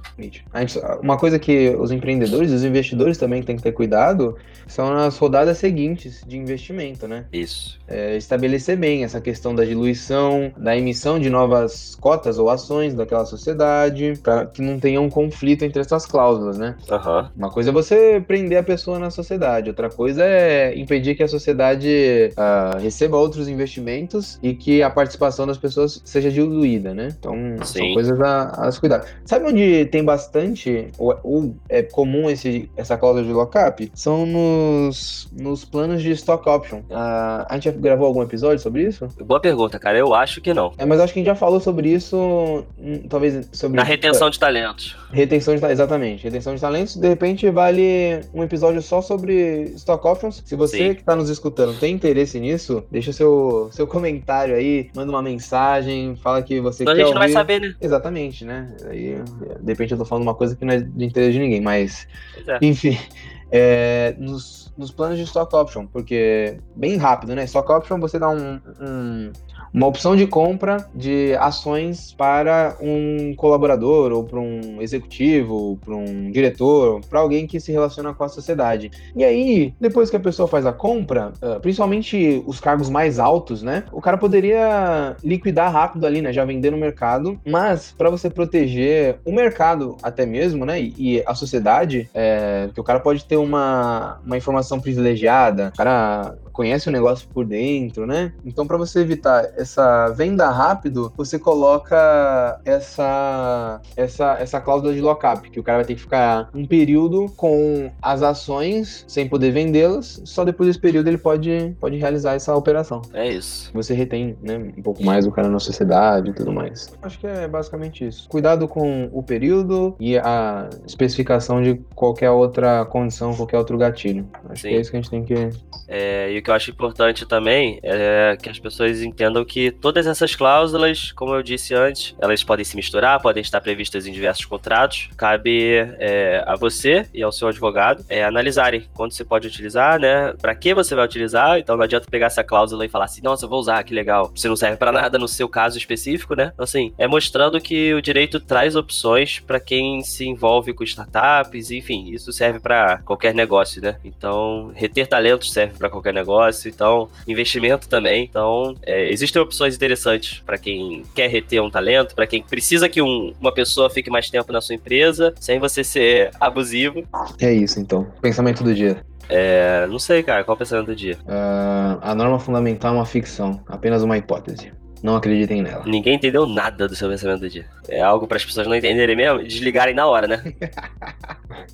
Uma 1.01 1.17
coisa 1.17 1.39
que 1.39 1.69
os 1.79 1.91
empreendedores 1.91 2.51
e 2.51 2.55
os 2.55 2.63
investidores 2.63 3.17
também 3.17 3.41
têm 3.41 3.55
que 3.55 3.63
ter 3.63 3.71
cuidado 3.71 4.37
são 4.67 4.93
nas 4.93 5.17
rodadas 5.17 5.57
seguintes 5.57 6.23
de 6.25 6.37
investimento, 6.37 7.07
né? 7.07 7.25
Isso. 7.33 7.79
É, 7.87 8.15
estabelecer 8.15 8.77
bem 8.77 9.03
essa 9.03 9.19
questão 9.19 9.53
da 9.53 9.65
diluição, 9.65 10.51
da 10.57 10.77
emissão 10.77 11.19
de 11.19 11.29
novas 11.29 11.95
cotas 11.95 12.37
ou 12.39 12.49
ações 12.49 12.93
daquela 12.93 13.25
sociedade, 13.25 14.13
para 14.21 14.45
que 14.45 14.61
não 14.61 14.79
tenha 14.79 15.01
um 15.01 15.09
conflito 15.09 15.63
entre 15.63 15.81
essas 15.81 16.05
cláusulas, 16.05 16.57
né? 16.57 16.75
Aham. 16.89 17.31
Uma 17.43 17.51
coisa 17.51 17.71
é 17.71 17.73
você 17.73 18.23
prender 18.25 18.57
a 18.57 18.63
pessoa 18.63 18.97
na 18.97 19.09
sociedade, 19.09 19.67
outra 19.67 19.89
coisa 19.89 20.23
é 20.23 20.73
impedir 20.79 21.13
que 21.13 21.23
a 21.23 21.27
sociedade 21.27 22.31
ah, 22.37 22.77
receba 22.81 23.17
outros 23.17 23.49
investimentos 23.49 24.39
e 24.41 24.53
que 24.53 24.81
a 24.81 24.89
participação 24.89 25.45
das 25.45 25.57
pessoas 25.57 26.01
seja 26.05 26.31
diluída, 26.31 26.93
né? 26.93 27.09
Então, 27.19 27.33
Sim. 27.63 27.79
são 27.79 27.93
coisas 27.95 28.21
a, 28.21 28.43
a 28.45 28.71
se 28.71 28.79
cuidar. 28.79 29.05
Sabe 29.25 29.45
onde 29.45 29.85
tem 29.87 30.05
bastante, 30.05 30.87
ou, 30.97 31.19
ou 31.21 31.55
é 31.67 31.83
comum 31.83 32.29
esse, 32.29 32.69
essa 32.77 32.97
cláusula 32.97 33.25
de 33.25 33.33
lockup? 33.33 33.91
São 33.93 34.25
nos, 34.25 35.29
nos 35.37 35.65
planos 35.65 36.01
de 36.01 36.11
stock 36.11 36.47
option. 36.47 36.79
Ah, 36.89 37.45
a 37.49 37.55
gente 37.55 37.65
já 37.65 37.71
gravou 37.71 38.07
algum 38.07 38.23
episódio 38.23 38.59
sobre 38.59 38.83
isso? 38.83 39.05
Boa 39.21 39.41
pergunta, 39.41 39.77
cara. 39.77 39.97
Eu 39.97 40.15
acho 40.15 40.39
que 40.39 40.53
não. 40.53 40.71
É, 40.77 40.85
mas 40.85 40.97
acho 41.01 41.11
que 41.11 41.19
a 41.19 41.21
gente 41.21 41.27
já 41.27 41.35
falou 41.35 41.59
sobre 41.59 41.89
isso, 41.89 42.63
hum, 42.79 43.03
talvez 43.09 43.49
sobre... 43.51 43.75
Na 43.75 43.83
retenção 43.83 44.29
de 44.29 44.39
talentos. 44.39 44.95
Retenção 45.11 45.53
de 45.53 45.59
talentos, 45.59 45.81
exatamente. 45.81 46.23
Retenção 46.23 46.55
de 46.55 46.61
talentos, 46.61 46.95
de 46.95 47.09
repente 47.09 47.22
vale 47.51 48.21
um 48.33 48.43
episódio 48.43 48.81
só 48.81 49.01
sobre 49.01 49.71
stock 49.75 50.05
options. 50.07 50.41
Se 50.45 50.55
você 50.55 50.77
Sim. 50.77 50.93
que 50.95 50.99
está 51.01 51.15
nos 51.15 51.29
escutando 51.29 51.79
tem 51.79 51.93
interesse 51.95 52.39
nisso, 52.39 52.83
deixa 52.91 53.13
seu, 53.13 53.69
seu 53.71 53.87
comentário 53.87 54.55
aí, 54.55 54.89
manda 54.95 55.11
uma 55.11 55.21
mensagem, 55.21 56.15
fala 56.17 56.41
que 56.41 56.59
você 56.59 56.79
Senão 56.79 56.91
a 56.91 56.95
quer 56.95 57.01
gente 57.03 57.13
não 57.13 57.19
vai 57.19 57.27
ouvir. 57.27 57.33
saber, 57.33 57.61
né? 57.61 57.75
Exatamente, 57.79 58.45
né? 58.45 58.75
Aí, 58.85 59.17
de 59.61 59.71
repente 59.71 59.91
eu 59.91 59.97
tô 59.97 60.05
falando 60.05 60.23
uma 60.23 60.35
coisa 60.35 60.55
que 60.55 60.65
não 60.65 60.73
é 60.73 60.79
de 60.79 61.05
interesse 61.05 61.33
de 61.33 61.39
ninguém, 61.39 61.61
mas 61.61 62.07
é. 62.47 62.59
enfim, 62.61 62.97
é, 63.51 64.15
nos, 64.17 64.73
nos 64.77 64.91
planos 64.91 65.17
de 65.17 65.23
stock 65.23 65.55
option, 65.55 65.85
porque 65.87 66.57
bem 66.75 66.97
rápido, 66.97 67.35
né? 67.35 67.43
Stock 67.45 67.71
option 67.71 67.99
você 67.99 68.19
dá 68.19 68.29
um- 68.29 68.59
um- 68.81 69.31
uma 69.73 69.87
opção 69.87 70.15
de 70.15 70.27
compra 70.27 70.87
de 70.93 71.35
ações 71.39 72.13
para 72.13 72.77
um 72.79 73.33
colaborador 73.35 74.11
ou 74.11 74.23
para 74.23 74.39
um 74.39 74.81
executivo, 74.81 75.79
para 75.83 75.95
um 75.95 76.29
diretor, 76.31 77.01
para 77.09 77.19
alguém 77.19 77.47
que 77.47 77.59
se 77.59 77.71
relaciona 77.71 78.13
com 78.13 78.23
a 78.23 78.29
sociedade. 78.29 78.91
E 79.15 79.23
aí, 79.23 79.73
depois 79.79 80.09
que 80.09 80.15
a 80.15 80.19
pessoa 80.19 80.47
faz 80.47 80.65
a 80.65 80.71
compra, 80.71 81.33
ah, 81.41 81.59
principalmente 81.59 82.43
os 82.45 82.59
cargos 82.59 82.89
mais 82.89 83.17
altos, 83.17 83.63
né? 83.63 83.85
O 83.91 84.01
cara 84.01 84.17
poderia 84.17 85.15
liquidar 85.23 85.71
rápido 85.71 86.05
ali, 86.05 86.21
né? 86.21 86.31
Já 86.31 86.45
vender 86.45 86.71
no 86.71 86.77
mercado, 86.77 87.39
mas 87.45 87.93
para 87.97 88.09
você 88.09 88.29
proteger 88.29 89.17
o 89.25 89.31
mercado 89.31 89.97
até 90.03 90.25
mesmo, 90.25 90.65
né? 90.65 90.79
E, 90.81 91.23
a 91.25 91.33
sociedade, 91.33 92.09
é, 92.13 92.69
que 92.73 92.79
o 92.79 92.83
cara 92.83 92.99
pode 92.99 93.25
ter 93.25 93.37
uma, 93.37 94.19
uma 94.25 94.37
informação 94.37 94.79
privilegiada, 94.79 95.71
o 95.73 95.77
cara 95.77 96.35
conhece 96.53 96.87
o 96.87 96.91
negócio 96.91 97.27
por 97.27 97.45
dentro, 97.45 98.05
né? 98.05 98.31
Então, 98.45 98.65
para 98.65 98.77
você 98.77 98.99
evitar 98.99 99.51
essa 99.57 100.09
venda 100.09 100.49
rápido, 100.49 101.11
você 101.17 101.39
coloca 101.39 102.61
essa, 102.63 103.81
essa, 103.97 104.37
essa 104.39 104.61
cláusula 104.61 104.93
de 104.93 105.01
lockup, 105.01 105.49
que 105.49 105.59
o 105.59 105.63
cara 105.63 105.79
vai 105.79 105.85
ter 105.85 105.95
que 105.95 106.01
ficar 106.01 106.49
um 106.53 106.65
período 106.65 107.25
com 107.35 107.91
as 108.01 108.21
ações 108.21 109.03
sem 109.07 109.27
poder 109.27 109.51
vendê-las, 109.51 110.21
só 110.23 110.45
depois 110.45 110.67
desse 110.67 110.79
período 110.79 111.07
ele 111.07 111.17
pode, 111.17 111.75
pode 111.79 111.97
realizar 111.97 112.35
essa 112.35 112.55
operação. 112.55 113.01
É 113.13 113.27
isso. 113.27 113.71
Você 113.73 113.93
retém 113.93 114.37
né, 114.41 114.57
um 114.77 114.81
pouco 114.81 115.03
mais 115.03 115.25
o 115.25 115.31
cara 115.31 115.49
na 115.49 115.59
sociedade 115.59 116.29
e 116.29 116.33
tudo 116.33 116.51
mais. 116.53 116.93
Acho 117.01 117.19
que 117.19 117.27
é 117.27 117.47
basicamente 117.47 118.05
isso. 118.05 118.29
Cuidado 118.29 118.67
com 118.67 119.09
o 119.11 119.23
período 119.23 119.95
e 119.99 120.17
a 120.17 120.69
especificação 120.85 121.61
de 121.61 121.81
qualquer 121.95 122.29
outra 122.29 122.85
condição, 122.85 123.35
qualquer 123.35 123.57
outro 123.57 123.77
gatilho. 123.77 124.27
Acho 124.49 124.61
Sim. 124.61 124.69
que 124.69 124.75
é 124.75 124.81
isso 124.81 124.91
que 124.91 124.97
a 124.97 125.01
gente 125.01 125.09
tem 125.09 125.23
que. 125.23 125.49
É, 125.87 126.31
e 126.31 126.42
que 126.43 126.49
eu 126.49 126.53
acho 126.53 126.71
importante 126.71 127.25
também 127.25 127.79
é 127.81 128.37
que 128.41 128.49
as 128.49 128.59
pessoas 128.59 129.01
entendam 129.01 129.43
que 129.45 129.71
todas 129.71 130.05
essas 130.05 130.35
cláusulas, 130.35 131.11
como 131.13 131.33
eu 131.33 131.41
disse 131.41 131.73
antes, 131.73 132.15
elas 132.19 132.43
podem 132.43 132.65
se 132.65 132.75
misturar, 132.75 133.21
podem 133.21 133.41
estar 133.41 133.61
previstas 133.61 134.05
em 134.05 134.11
diversos 134.11 134.45
contratos. 134.45 135.09
Cabe 135.17 135.75
é, 135.99 136.43
a 136.45 136.55
você 136.55 137.07
e 137.13 137.23
ao 137.23 137.31
seu 137.31 137.47
advogado 137.47 138.03
é, 138.09 138.23
analisarem 138.23 138.87
quando 138.93 139.13
você 139.13 139.23
pode 139.23 139.47
utilizar, 139.47 139.99
né? 139.99 140.33
Para 140.41 140.53
que 140.55 140.73
você 140.73 140.93
vai 140.93 141.05
utilizar. 141.05 141.57
Então 141.57 141.77
não 141.77 141.83
adianta 141.83 142.07
pegar 142.09 142.27
essa 142.27 142.43
cláusula 142.43 142.85
e 142.85 142.89
falar 142.89 143.05
assim, 143.05 143.21
nossa, 143.21 143.47
vou 143.47 143.59
usar, 143.59 143.83
que 143.83 143.93
legal. 143.93 144.31
Você 144.35 144.47
não 144.47 144.55
serve 144.55 144.77
para 144.77 144.91
nada 144.91 145.17
no 145.17 145.27
seu 145.27 145.47
caso 145.47 145.77
específico, 145.77 146.35
né? 146.35 146.51
Então, 146.53 146.63
assim, 146.63 146.93
é 146.97 147.07
mostrando 147.07 147.59
que 147.61 147.93
o 147.93 148.01
direito 148.01 148.39
traz 148.39 148.75
opções 148.75 149.39
para 149.39 149.59
quem 149.59 150.01
se 150.03 150.25
envolve 150.25 150.73
com 150.73 150.83
startups, 150.83 151.71
enfim, 151.71 152.09
isso 152.11 152.31
serve 152.31 152.59
para 152.59 152.97
qualquer 152.99 153.33
negócio, 153.33 153.81
né? 153.81 153.97
Então, 154.03 154.71
reter 154.75 155.07
talentos 155.07 155.51
serve 155.51 155.77
para 155.77 155.89
qualquer 155.89 156.13
negócio, 156.13 156.32
então, 156.69 157.09
investimento 157.27 157.87
também. 157.87 158.23
Então, 158.29 158.75
é, 158.85 159.09
existem 159.11 159.41
opções 159.41 159.75
interessantes 159.75 160.39
para 160.45 160.57
quem 160.57 161.03
quer 161.15 161.29
reter 161.29 161.61
um 161.61 161.69
talento, 161.69 162.15
para 162.15 162.27
quem 162.27 162.41
precisa 162.41 162.87
que 162.89 163.01
um- 163.01 163.33
uma 163.39 163.51
pessoa 163.53 163.89
fique 163.89 164.09
mais 164.09 164.29
tempo 164.29 164.51
na 164.51 164.61
sua 164.61 164.75
empresa, 164.75 165.33
sem 165.39 165.59
você 165.59 165.83
ser 165.83 166.31
abusivo. 166.39 167.03
É 167.39 167.51
isso, 167.53 167.79
então. 167.79 168.07
Pensamento 168.21 168.63
do 168.63 168.73
dia. 168.73 168.97
É, 169.29 169.87
não 169.87 169.99
sei, 169.99 170.21
cara, 170.21 170.43
qual 170.43 170.53
é 170.53 170.57
o 170.57 170.59
pensamento 170.59 170.87
do 170.87 170.95
dia? 170.95 171.17
Ah, 171.27 171.97
a 172.01 172.13
norma 172.15 172.39
fundamental 172.39 172.93
é 172.93 172.97
uma 172.97 173.05
ficção, 173.05 173.61
apenas 173.67 174.03
uma 174.03 174.17
hipótese. 174.17 174.71
não 175.01 175.17
acreditem 175.17 175.61
nela. 175.61 175.83
Ninguém 175.85 176.15
entendeu 176.15 176.45
nada 176.47 176.87
do 176.87 176.95
seu 176.95 177.09
pensamento 177.09 177.41
do 177.41 177.49
dia. 177.49 177.65
É 177.89 177.99
algo 178.01 178.25
para 178.25 178.37
as 178.37 178.45
pessoas 178.45 178.65
não 178.67 178.73
entenderem 178.75 179.17
mesmo 179.17 179.43
desligarem 179.43 179.93
na 179.93 180.07
hora, 180.07 180.27
né? 180.27 180.41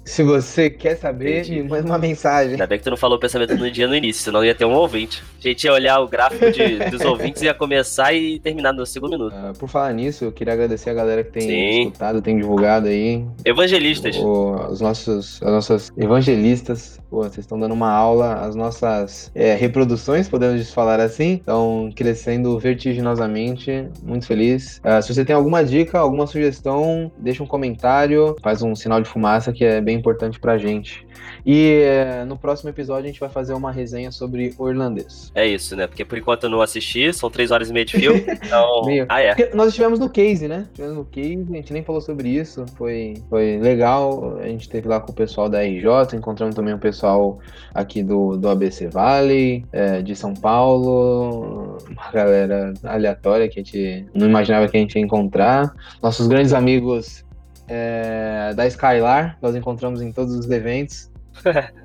Se 0.09 0.23
você 0.23 0.71
quer 0.71 0.95
saber, 0.95 1.41
Entendi. 1.41 1.61
me 1.61 1.69
manda 1.69 1.85
uma 1.85 1.99
mensagem. 1.99 2.53
Ainda 2.53 2.65
bem 2.65 2.79
que 2.79 2.83
tu 2.83 2.89
não 2.89 2.97
falou 2.97 3.17
o 3.17 3.19
pensamento 3.19 3.55
no 3.55 3.69
dia 3.69 3.87
no 3.87 3.95
início, 3.95 4.23
senão 4.23 4.43
ia 4.43 4.55
ter 4.55 4.65
um 4.65 4.73
ouvinte. 4.73 5.23
A 5.37 5.47
gente 5.47 5.63
ia 5.65 5.71
olhar 5.71 5.99
o 5.99 6.07
gráfico 6.07 6.51
de- 6.51 6.79
dos 6.89 7.01
ouvintes 7.05 7.43
e 7.43 7.45
ia 7.45 7.53
começar 7.53 8.11
e 8.11 8.39
terminar 8.39 8.73
no 8.73 8.85
segundo 8.87 9.11
minuto. 9.11 9.35
Ah, 9.35 9.53
por 9.57 9.69
falar 9.69 9.93
nisso, 9.93 10.25
eu 10.25 10.31
queria 10.31 10.53
agradecer 10.53 10.89
a 10.89 10.93
galera 10.95 11.23
que 11.23 11.31
tem 11.31 11.41
Sim. 11.43 11.81
escutado, 11.83 12.23
tem 12.23 12.35
divulgado 12.37 12.87
aí. 12.87 13.23
Evangelistas. 13.45 14.15
o- 14.17 14.55
os 14.71 14.81
nossos, 14.81 15.41
as 15.43 15.51
nossas 15.51 15.91
evangelistas. 15.95 16.99
Pô, 17.07 17.21
vocês 17.23 17.39
estão 17.39 17.59
dando 17.59 17.73
uma 17.73 17.91
aula, 17.91 18.35
as 18.45 18.55
nossas 18.55 19.31
é, 19.35 19.53
reproduções, 19.55 20.27
podemos 20.27 20.71
falar 20.73 20.99
assim, 20.99 21.35
estão 21.35 21.91
crescendo 21.95 22.57
vertiginosamente. 22.59 23.87
Muito 24.03 24.25
feliz. 24.25 24.79
Ah, 24.83 25.01
se 25.01 25.13
você 25.13 25.23
tem 25.23 25.35
alguma 25.35 25.63
dica, 25.63 25.99
alguma 25.99 26.25
sugestão, 26.27 27.11
deixa 27.17 27.43
um 27.43 27.47
comentário, 27.47 28.35
faz 28.41 28.61
um 28.63 28.75
sinal 28.75 29.01
de 29.01 29.07
fumaça 29.09 29.51
que 29.53 29.63
é 29.63 29.79
bem 29.81 29.98
importante 29.99 30.39
pra 30.39 30.57
gente. 30.57 31.05
E 31.45 31.81
é, 31.83 32.25
no 32.25 32.37
próximo 32.37 32.69
episódio 32.69 33.05
a 33.05 33.07
gente 33.07 33.19
vai 33.19 33.29
fazer 33.29 33.53
uma 33.53 33.71
resenha 33.71 34.11
sobre 34.11 34.53
o 34.57 34.69
irlandês. 34.69 35.31
É 35.35 35.45
isso, 35.45 35.75
né? 35.75 35.87
Porque 35.87 36.03
por 36.03 36.17
enquanto 36.17 36.45
eu 36.45 36.49
não 36.49 36.61
assisti, 36.61 37.11
são 37.13 37.29
três 37.29 37.51
horas 37.51 37.69
e 37.69 37.73
meia 37.73 37.85
de 37.85 37.97
filme. 37.97 38.25
Então. 38.49 38.83
Meio. 38.85 39.05
Ah, 39.09 39.21
é. 39.21 39.35
Porque 39.35 39.55
nós 39.55 39.69
estivemos 39.69 39.99
no 39.99 40.09
case, 40.09 40.47
né? 40.47 40.65
Estivemos 40.69 40.97
no 40.97 41.05
case, 41.05 41.45
a 41.49 41.55
gente 41.55 41.73
nem 41.73 41.83
falou 41.83 42.01
sobre 42.01 42.29
isso. 42.29 42.65
Foi, 42.75 43.15
foi 43.29 43.59
legal. 43.59 44.37
A 44.39 44.47
gente 44.47 44.61
esteve 44.61 44.87
lá 44.87 44.99
com 44.99 45.11
o 45.11 45.15
pessoal 45.15 45.49
da 45.49 45.61
RJ, 45.61 46.15
encontramos 46.15 46.55
também 46.55 46.73
o 46.73 46.79
pessoal 46.79 47.37
aqui 47.73 48.01
do, 48.01 48.37
do 48.37 48.49
ABC 48.49 48.87
Valley, 48.87 49.65
é, 49.71 50.01
de 50.01 50.15
São 50.15 50.33
Paulo, 50.33 51.77
uma 51.89 52.11
galera 52.11 52.73
aleatória 52.83 53.47
que 53.47 53.59
a 53.59 53.63
gente 53.63 54.05
não 54.13 54.27
imaginava 54.27 54.67
que 54.67 54.77
a 54.77 54.79
gente 54.79 54.95
ia 54.95 55.01
encontrar. 55.01 55.73
Nossos 56.01 56.27
grandes 56.27 56.53
amigos 56.53 57.25
é, 57.69 58.53
da 58.55 58.65
Skylar, 58.67 59.37
nós 59.41 59.55
encontramos 59.55 60.01
em 60.01 60.11
todos 60.11 60.35
os 60.35 60.49
eventos. 60.49 61.09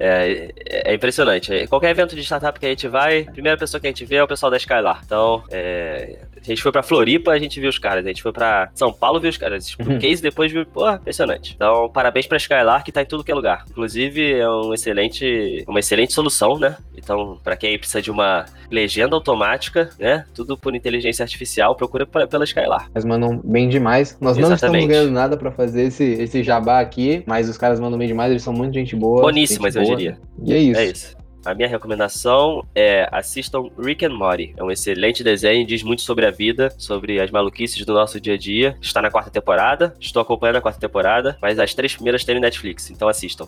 É, 0.00 0.54
é 0.60 0.94
impressionante. 0.94 1.66
Qualquer 1.66 1.90
evento 1.90 2.14
de 2.14 2.22
startup 2.22 2.60
que 2.60 2.64
a 2.64 2.68
gente 2.68 2.86
vai, 2.86 3.26
a 3.28 3.32
primeira 3.32 3.58
pessoa 3.58 3.80
que 3.80 3.88
a 3.88 3.90
gente 3.90 4.04
vê 4.04 4.14
é 4.14 4.22
o 4.22 4.28
pessoal 4.28 4.48
da 4.48 4.56
Skylar. 4.56 5.02
Então, 5.04 5.42
é, 5.50 6.20
a 6.40 6.44
gente 6.44 6.62
foi 6.62 6.72
pra 6.72 6.82
Floripa, 6.82 7.30
a 7.32 7.38
gente 7.38 7.60
viu 7.60 7.68
os 7.68 7.78
caras. 7.78 8.04
A 8.04 8.08
gente 8.08 8.22
foi 8.22 8.32
pra 8.32 8.70
São 8.74 8.92
Paulo, 8.92 9.20
viu 9.20 9.30
os 9.30 9.36
caras. 9.36 9.66
Tipo, 9.66 9.88
Uhum. 9.90 9.98
case 9.98 10.22
depois 10.22 10.50
viu. 10.52 10.64
Pô, 10.66 10.88
impressionante. 10.90 11.54
Então, 11.54 11.88
parabéns 11.90 12.26
pra 12.26 12.36
Skylar, 12.36 12.84
que 12.84 12.92
tá 12.92 13.02
em 13.02 13.06
tudo 13.06 13.24
que 13.24 13.30
é 13.32 13.34
lugar. 13.34 13.64
Inclusive, 13.70 14.32
é 14.34 14.48
um 14.48 14.72
excelente, 14.74 15.64
uma 15.68 15.78
excelente 15.80 16.12
solução, 16.12 16.58
né? 16.58 16.76
Então, 16.96 17.38
pra 17.42 17.56
quem 17.56 17.78
precisa 17.78 18.02
de 18.02 18.10
uma 18.10 18.44
legenda 18.70 19.14
automática, 19.14 19.90
né? 19.98 20.24
Tudo 20.34 20.56
por 20.56 20.74
inteligência 20.74 21.22
artificial, 21.22 21.74
procura 21.74 22.06
p- 22.06 22.26
pela 22.26 22.44
Skylar. 22.44 22.88
Eles 22.94 23.04
mandam 23.04 23.40
bem 23.44 23.68
demais. 23.68 24.16
Nós 24.20 24.36
não 24.36 24.52
estamos 24.52 24.84
ganhando 24.86 25.10
nada 25.10 25.36
pra 25.36 25.50
fazer 25.50 25.82
esse, 25.82 26.04
esse 26.04 26.42
jabá 26.42 26.80
aqui, 26.80 27.22
mas 27.26 27.48
os 27.48 27.56
caras 27.56 27.78
mandam 27.80 27.98
bem 27.98 28.08
demais, 28.08 28.30
eles 28.30 28.42
são 28.42 28.52
muito 28.52 28.74
gente 28.74 28.94
boa. 28.96 29.22
Boníssimas, 29.22 29.74
gente 29.74 29.82
eu 29.82 29.86
boa. 29.88 29.96
diria. 29.96 30.18
E 30.44 30.52
é 30.52 30.58
isso. 30.58 30.80
É 30.80 30.84
isso. 30.86 31.16
A 31.44 31.54
minha 31.54 31.68
recomendação 31.68 32.64
é 32.74 33.08
assistam 33.12 33.68
Rick 33.78 34.04
and 34.04 34.14
Morty. 34.14 34.54
É 34.56 34.62
um 34.62 34.70
excelente 34.70 35.22
desenho, 35.22 35.66
diz 35.66 35.82
muito 35.82 36.02
sobre 36.02 36.26
a 36.26 36.30
vida, 36.30 36.72
sobre 36.76 37.20
as 37.20 37.30
maluquices 37.30 37.84
do 37.84 37.94
nosso 37.94 38.20
dia 38.20 38.34
a 38.34 38.38
dia. 38.38 38.76
Está 38.80 39.00
na 39.00 39.10
quarta 39.10 39.30
temporada, 39.30 39.94
estou 40.00 40.20
acompanhando 40.20 40.56
a 40.56 40.60
quarta 40.60 40.80
temporada, 40.80 41.36
mas 41.40 41.58
as 41.58 41.74
três 41.74 41.94
primeiras 41.94 42.24
têm 42.24 42.38
Netflix, 42.38 42.90
então 42.90 43.08
assistam. 43.08 43.46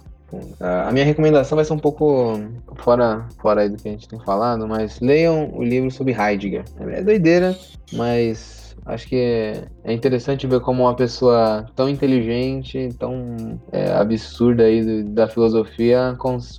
Ah, 0.61 0.89
A 0.89 0.93
minha 0.93 1.05
recomendação 1.05 1.57
vai 1.57 1.65
ser 1.65 1.73
um 1.73 1.79
pouco 1.79 2.41
fora, 2.77 3.27
fora 3.41 3.63
aí 3.63 3.69
do 3.69 3.77
que 3.77 3.89
a 3.89 3.93
gente 3.93 4.09
tem 4.09 4.19
falado, 4.21 4.67
mas 4.67 5.01
leiam 5.01 5.51
o 5.53 5.63
livro 5.63 5.91
sobre 5.91 6.13
Heidegger. 6.13 6.65
É 6.81 7.03
doideira, 7.03 7.57
mas 7.93 8.60
acho 8.87 9.07
que 9.09 9.17
é 9.85 9.93
interessante 9.93 10.47
ver 10.47 10.61
como 10.61 10.83
uma 10.83 10.95
pessoa 10.95 11.67
tão 11.75 11.89
inteligente, 11.89 12.89
tão 12.99 13.61
é, 13.73 13.93
absurda 13.93 14.65
aí 14.65 14.83
do- 14.85 15.11
da 15.11 15.29
filosofia 15.29 16.17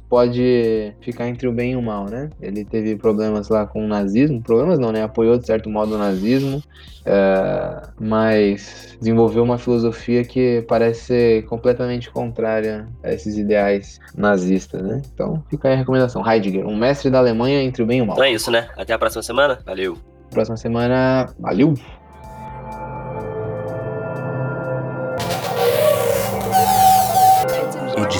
pode 0.10 0.94
ficar 1.02 1.28
entre 1.28 1.48
o 1.48 1.52
bem 1.52 1.72
e 1.72 1.76
o 1.76 1.82
mal, 1.82 2.06
né? 2.06 2.30
Ele 2.42 2.64
teve 2.66 2.96
problemas 2.96 3.50
lá 3.50 3.66
com 3.66 3.84
o 3.86 3.88
nazismo, 3.88 4.42
problemas 4.42 4.80
não, 4.80 4.92
né? 4.92 5.04
Apoiou 5.04 5.38
de 5.38 5.46
certo 5.46 5.70
modo 5.70 5.96
o 5.96 5.98
nazismo, 5.98 6.62
é, 7.06 7.82
mas 8.00 8.96
desenvolveu 9.00 9.44
uma 9.44 9.58
filosofia 9.58 10.24
que 10.24 10.64
parece 10.68 11.02
ser 11.02 11.46
completamente 11.46 12.12
contrária 12.12 12.88
a 13.04 13.12
esses 13.12 13.38
ideais 13.38 14.00
nazistas, 14.16 14.82
né? 14.82 15.02
Então 15.14 15.44
fica 15.50 15.68
aí 15.68 15.74
a 15.74 15.78
recomendação. 15.78 16.26
Heidegger, 16.30 16.66
um 16.68 16.76
mestre 16.76 17.10
da 17.10 17.20
Alemanha 17.20 17.62
entre 17.62 17.84
o 17.84 17.86
bem 17.86 18.00
e 18.00 18.02
o 18.02 18.06
mal. 18.06 18.16
Então 18.16 18.26
é 18.26 18.32
isso, 18.32 18.52
né? 18.52 18.68
Até 18.78 18.94
a 18.94 19.00
próxima 19.00 19.24
semana. 19.24 19.60
Valeu! 19.66 19.98
Próxima 20.30 20.56
semana, 20.56 21.28
valeu! 21.40 21.74